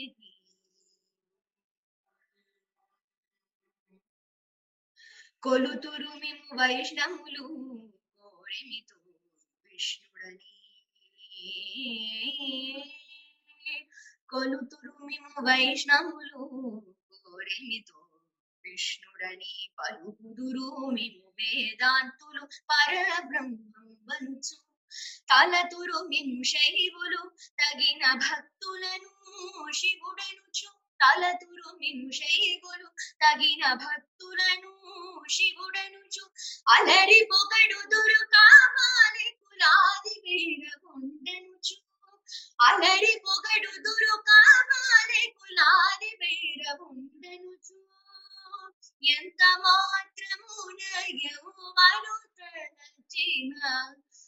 కొలుతురు 5.42 6.08
మేము 6.08 6.60
వైష్ణవులు. 6.60 7.42
కోరిమితో 8.20 8.96
విష్ణుడని 9.72 10.54
కొలుతురు 14.30 15.04
మేము 15.04 15.46
వైష్ణవులు. 15.46 16.48
కోరిమితో 17.24 18.06
విష్ణుడని 18.64 19.70
పలుకుదురు 19.78 20.86
మేము 20.86 21.28
వేదాంతులు. 21.28 22.40
పరబ్రహ్మం 22.44 24.06
వంచు 24.08 24.56
తలతురు 25.30 25.92
మేము 25.92 26.42
శైవులు. 26.42 27.30
తగిన 27.60 28.14
భక్తులను 28.14 29.12
శివుడనుచు. 29.72 30.77
తలతురు 31.00 31.68
మేము 31.80 32.08
తగిన 33.22 33.64
భక్తులను 33.74 34.72
శివుడనుచు. 35.30 36.24
అలరి 36.68 37.20
పొగడు 37.32 37.80
దురు 37.86 38.20
కామాలి 38.34 39.26
కులాది 39.40 40.14
వేగ 40.24 40.64
అలరి 42.60 43.14
పొగడు 43.26 43.72
దురు 43.82 44.14
కామాలి 44.28 45.22
కులాది 45.38 46.10
వేగ 46.22 46.64
ఉండనుచు 46.90 47.78
ఎంత 49.02 49.42
మాత్రమున 49.58 50.82
ఎవరు 51.28 52.14
తలచిన 52.38 53.54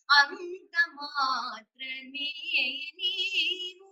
అంత 0.08 0.74
మాత్రమే 0.94 2.28
నీవు. 2.98 3.90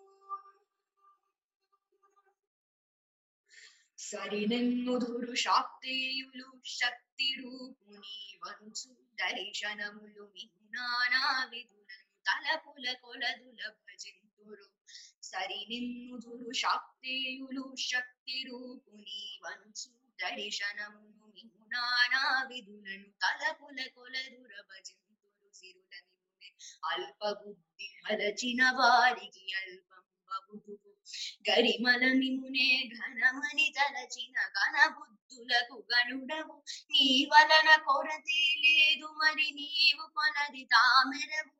సరినెన్నుదురు 3.98 5.34
శాక్తేయులు 5.34 6.48
శక్తి 6.64 7.28
రూపుని 7.38 8.12
వంచు 8.42 8.90
దర్శనములు 9.20 10.24
మిన్నానా 10.34 11.22
విధులను 11.50 12.06
తలపుల 12.26 12.86
కొలదుల 13.02 13.60
భజింతురు. 13.78 14.66
సరినెన్నుదురు 15.22 16.52
శాక్తేయులు 16.52 17.64
శక్తి 17.90 18.36
రూపుని 18.48 19.20
వంచు 19.44 19.90
దర్శనములు 20.18 21.26
మిన్నానా 21.36 22.24
విధులను 22.42 23.08
తలపుల 23.24 23.78
కొలదుల 23.96 24.54
భజింతురు. 24.70 25.50
సిరుల 25.54 25.94
నిమునే 26.06 26.50
అల్ప 26.92 27.22
బుద్ధి 27.40 27.88
వారికి 28.78 29.44
అల్పం 29.60 30.04
బబుదువు 30.28 30.87
గరిమల 31.48 32.02
నిమునే 32.14 32.68
ఘనమని 32.96 33.66
తలచిన 33.76 34.36
ఘన 34.56 34.76
బుద్ధులకు 34.96 35.76
గనుడవు. 35.90 36.54
నీ 36.92 37.06
వలన 37.32 37.68
కొరతే 37.86 38.42
లేదు 38.64 39.08
మరి 39.20 39.48
నీవు 39.58 40.04
కొనది 40.16 40.64
తామెరవు 40.74 41.52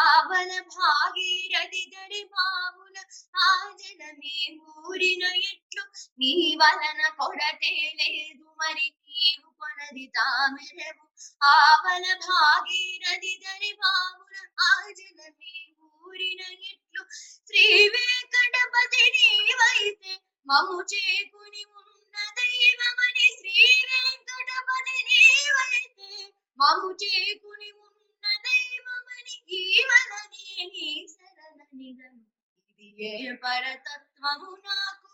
ఆవల 0.00 0.50
భాగీరథి 0.72 1.84
దడి 1.94 2.22
బావుల 2.34 2.96
ఆ 3.42 3.50
జలమే 3.80 4.36
ఊరిన 4.84 5.24
ఎట్లు. 5.50 5.84
నీ 6.20 6.32
వలన 6.62 7.02
కొరతే 7.20 7.72
లేదు 8.00 8.46
మరి 8.60 8.86
నీవు 9.06 9.48
కొనది 9.60 10.06
తామెరవు 10.16 11.04
ఆవల 11.54 12.06
భాగీరథి 12.26 13.34
దరి 13.44 13.72
బావుల 13.82 14.34
ఆ 14.62 14.70
జలమే 14.98 15.56
ఊరిన 16.06 16.42
ఎట్లు? 16.70 17.02
శ్రీ 17.40 17.64
వెంకటపతి 17.94 19.04
నీవైతే 19.16 20.12
మము 20.46 20.78
చేకుని 20.92 21.62
ఉన్న 21.78 22.16
దైవమని 22.38 23.26
శ్రీ 23.38 23.56
వెంకటపతి 23.90 24.96
నీవైతే 25.10 26.10
మము 26.58 26.90
చేకుని 27.02 27.70
ఉన్న 27.84 28.24
దైవమని 28.46 29.34
ఈవలనే 29.60 30.44
నీ 30.74 30.86
శరణ 31.14 31.58
నిజము 31.80 32.22
ఇది 32.82 33.06
ఏ 33.10 33.14
పరతత్వము 33.44 34.50
నాకు? 34.66 35.10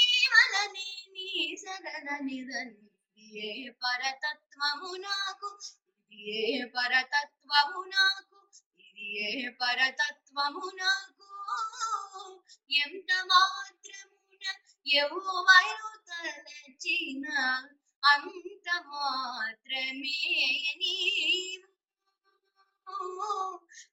ఈవలనే 0.00 0.88
నీ 1.14 1.28
శరణ 1.62 2.08
నిధని 2.26 2.82
ఏ 3.42 3.50
పరతత్వము 3.82 4.92
నాకు? 5.06 5.50
ఇది 6.12 6.36
ఏ 6.40 6.44
పరతత్వము 6.76 7.82
నాకు? 7.94 8.38
ఏ 9.04 9.48
పరతత్వము 9.48 10.72
నాకు 10.76 11.28
ఎంత 12.70 13.12
మాత్రమున 13.24 14.44
ఎవరు 14.86 15.90
తలచిన? 16.08 17.26
అంత 18.02 18.68
మాత్రమే 18.86 20.18
నీవు. 20.76 21.70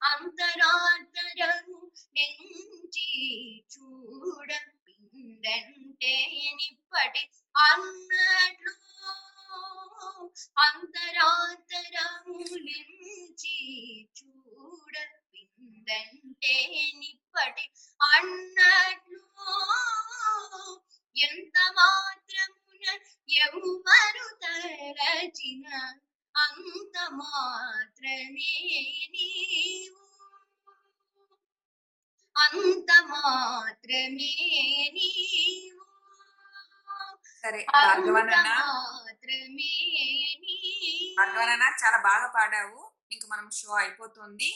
అంతరాంతరము 0.03 1.79
నెంచి 2.13 3.07
చూడ 3.73 4.49
పిందంటే 4.85 6.13
నిప్పటి 6.55 7.23
అన్నట్లు 7.55 8.73
అంతరాంతరములించి 10.57 13.57
చూడ 14.19 14.95
పిందంటే 15.33 16.55
నిప్పటి 16.99 17.65
అన్నట్లు 18.01 19.21
ఎంత 21.15 21.71
మాత్రమున 21.71 22.85
ఎవరు 23.37 24.27
తలచిన 24.41 25.65
అంత 26.35 27.11
మాత్రమే 27.11 28.53
నీవు. 29.11 30.05
అంత 32.35 33.03
మాత్రమే 33.03 34.33
నీవు. 34.93 35.80
సరే 37.41 37.65
భార్గవనన్న. 41.19 41.63
చాలా 41.83 41.97
బాగా 41.97 42.27
పాడావు. 42.27 42.91
ఇంక 43.11 43.21
మనం 43.29 43.49
షో 43.49 43.71
అయిపోతుంది. 43.73 44.49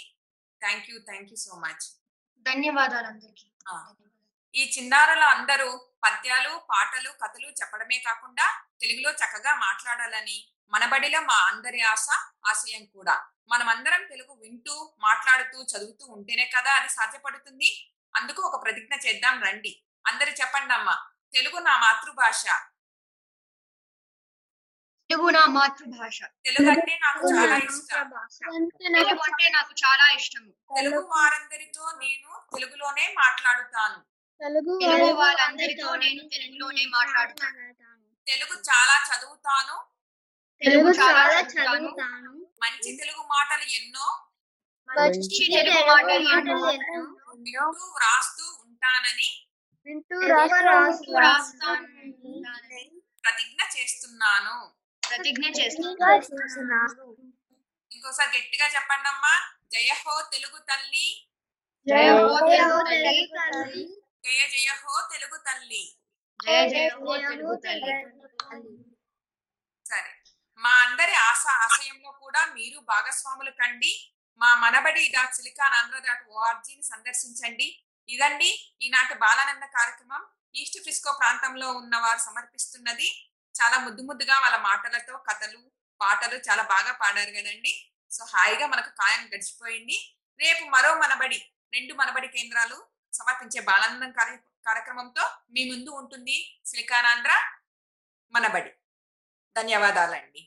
Thank 0.62 0.90
you 0.90 1.00
thank 1.00 1.30
you 1.30 1.36
so 1.36 1.56
much. 1.56 1.86
ధన్యవాదాలు 2.48 3.08
అందరికి. 3.08 3.48
ఈ 4.56 4.64
చిన్నారులు 4.78 5.26
అందరూ 5.26 5.70
పద్యాలు 6.04 6.52
పాటలు 6.70 7.10
కథలు 7.24 7.48
చెప్పడమే 7.48 7.98
కాకుండా 7.98 8.46
తెలుగులో 8.82 9.12
చక్కగా 9.12 9.56
మాట్లాడాలని 9.56 10.38
మనబడిలో 10.70 11.22
మా 11.22 11.40
అందరి 11.48 11.82
ఆశ 11.82 12.08
ఆశయం 12.48 12.86
కూడా. 12.86 13.16
మనమందరం 13.50 14.08
తెలుగు 14.08 14.34
వింటూ 14.34 14.96
మాట్లాడుతూ 15.00 15.58
చదువుతూ 15.64 16.06
ఉంటేనే 16.06 16.46
కదా 16.46 16.72
అది 16.72 16.90
సాధ్యపడుతుంది. 16.90 17.92
అందుకు 18.16 18.42
ఒక 18.42 18.64
ప్రతిజ్ఞ 18.64 18.96
చేద్దాం 18.96 19.44
రండి. 19.44 19.84
అందరు 20.08 20.30
చెప్పండి 20.30 20.74
అమ్మా 20.74 20.96
తెలుగు 21.34 21.60
నా 21.60 21.74
మాతృభాష. 21.80 22.46
తెలుగు 25.10 25.30
నా 25.30 25.46
మాతృభాష. 25.46 26.20
తెలుగు 26.46 26.70
అంటే 26.72 27.00
నాకు 27.02 27.20
చాలా 27.20 27.56
ఇష్టం. 27.58 28.06
తెలుగు 28.70 29.20
అంటే 29.20 29.50
నాకు 29.50 29.74
చాలా 29.74 30.06
ఇష్టము. 30.14 30.52
తెలుగు 30.52 31.00
వారందరితో 31.00 31.84
నేను 32.02 32.30
తెలుగులోనే 32.54 33.16
మాట్లాడుతాను. 33.18 33.98
తెలుగు 34.42 34.80
తెలుగు 34.82 35.14
వాళ్ళందరితో 35.14 35.96
నేను 35.96 36.30
తెలుగులోనే 36.30 36.86
మాట్లాడుతాను. 36.86 37.58
తెలుగు 38.28 38.62
చాలా 38.62 38.96
చదువుతాను. 39.10 39.76
తెలుగు 40.62 40.90
చాలా 40.90 41.42
చదువుతాను. 41.42 41.78
చదువుతాను. 41.78 42.32
మంచి 42.64 42.96
తెలుగు 42.96 43.24
మాటలు 43.24 43.64
ఎన్నో. 43.64 44.08
మంచి 44.90 45.46
తెలుగు 45.56 45.86
మాటలు 45.88 46.30
ఎన్నో. 46.30 46.66
వింటూ 47.36 47.70
వ్రాస్తూ 47.70 48.46
ఉంటానని 48.66 49.30
వింటూ 49.86 50.18
రాస్తూ 50.28 51.20
రాస్తాను 51.20 51.88
ప్రతిజ్ఞ 53.24 53.62
చేస్తున్నాను. 53.78 54.85
ప్రతిజ్ఞ 55.10 55.46
చేస్తున్నాను 55.60 57.06
ఇంకోసారి 57.92 58.30
గట్టిగా 58.38 58.68
చెప్పండి 58.76 59.08
అమ్మా. 59.10 59.34
జయ 59.74 59.92
హో 60.02 60.22
తెలుగు 60.34 60.60
తల్లి. 60.70 61.08
జయ 61.88 62.08
హో 62.20 62.38
తెలుగు 62.52 62.80
తల్లి. 62.88 63.84
జయ 64.26 64.42
జయ 64.54 64.70
హో 64.84 64.96
తెలుగు 65.14 65.38
తల్లి. 65.48 65.84
జయ 66.40 66.60
జయ 66.74 66.88
హో 66.96 67.16
తెలుగు 67.30 67.56
తల్లి. 67.66 67.94
సరే. 69.86 70.12
మా 70.60 70.74
అందరి 70.86 71.16
ఆశ 71.30 71.44
ఆశయంలో 71.66 72.12
కూడా 72.24 72.42
మీరు 72.56 72.80
భాగస్వాములు 72.92 73.52
కండి. 73.52 73.94
మా 74.42 74.56
Manabadi 74.56 75.04
dot 75.16 75.36
silicon 75.36 75.76
Andhra 75.80 76.00
dot 76.08 76.26
ఓఆర్జీని 76.30 76.84
సందర్శించండి. 76.84 77.68
ఇదండి 78.10 78.50
ఈనాటి 78.82 79.14
బాలానంద 79.24 79.66
కార్యక్రమం. 79.78 80.24
ఈస్ట్ 80.56 80.80
ఫ్రిస్కో 80.82 81.12
ప్రాంతంలో 81.22 81.68
ఉన్న 81.82 81.96
వారు 81.98 82.20
సమర్పిస్తున్నది. 82.20 83.10
చాలా 83.62 83.78
ముద్దు 83.78 84.02
ముద్దుగా 84.04 84.40
వాళ్ళ 84.40 84.58
మాటలతో 84.58 85.18
కథలు 85.18 85.72
పాటలు 86.02 86.38
చాలా 86.38 86.64
బాగా 86.64 86.92
పాడారు 86.92 87.32
కదండి. 87.32 87.92
సో 88.12 88.26
హాయిగా 88.26 88.68
మనకు 88.68 88.90
కాయం 88.90 89.28
గడిచిపోయింది. 89.28 90.16
రేపు 90.40 90.64
మరో 90.70 90.96
మనబడి 90.96 91.38
రెండు 91.74 91.94
మనబడి 91.94 92.28
కేంద్రాలు 92.28 92.88
సమర్పించే 93.14 93.62
బాలానందం 93.62 94.12
కార్య 94.12 94.38
కార్యక్రమంతో 94.68 95.24
మీ 95.52 95.72
ముందు 95.72 95.90
ఉంటుంది 95.90 96.62
శ్రీకానాంధ్ర 96.66 97.34
మనబడి. 98.34 98.72
ధన్యవాదాలండి. 99.58 100.42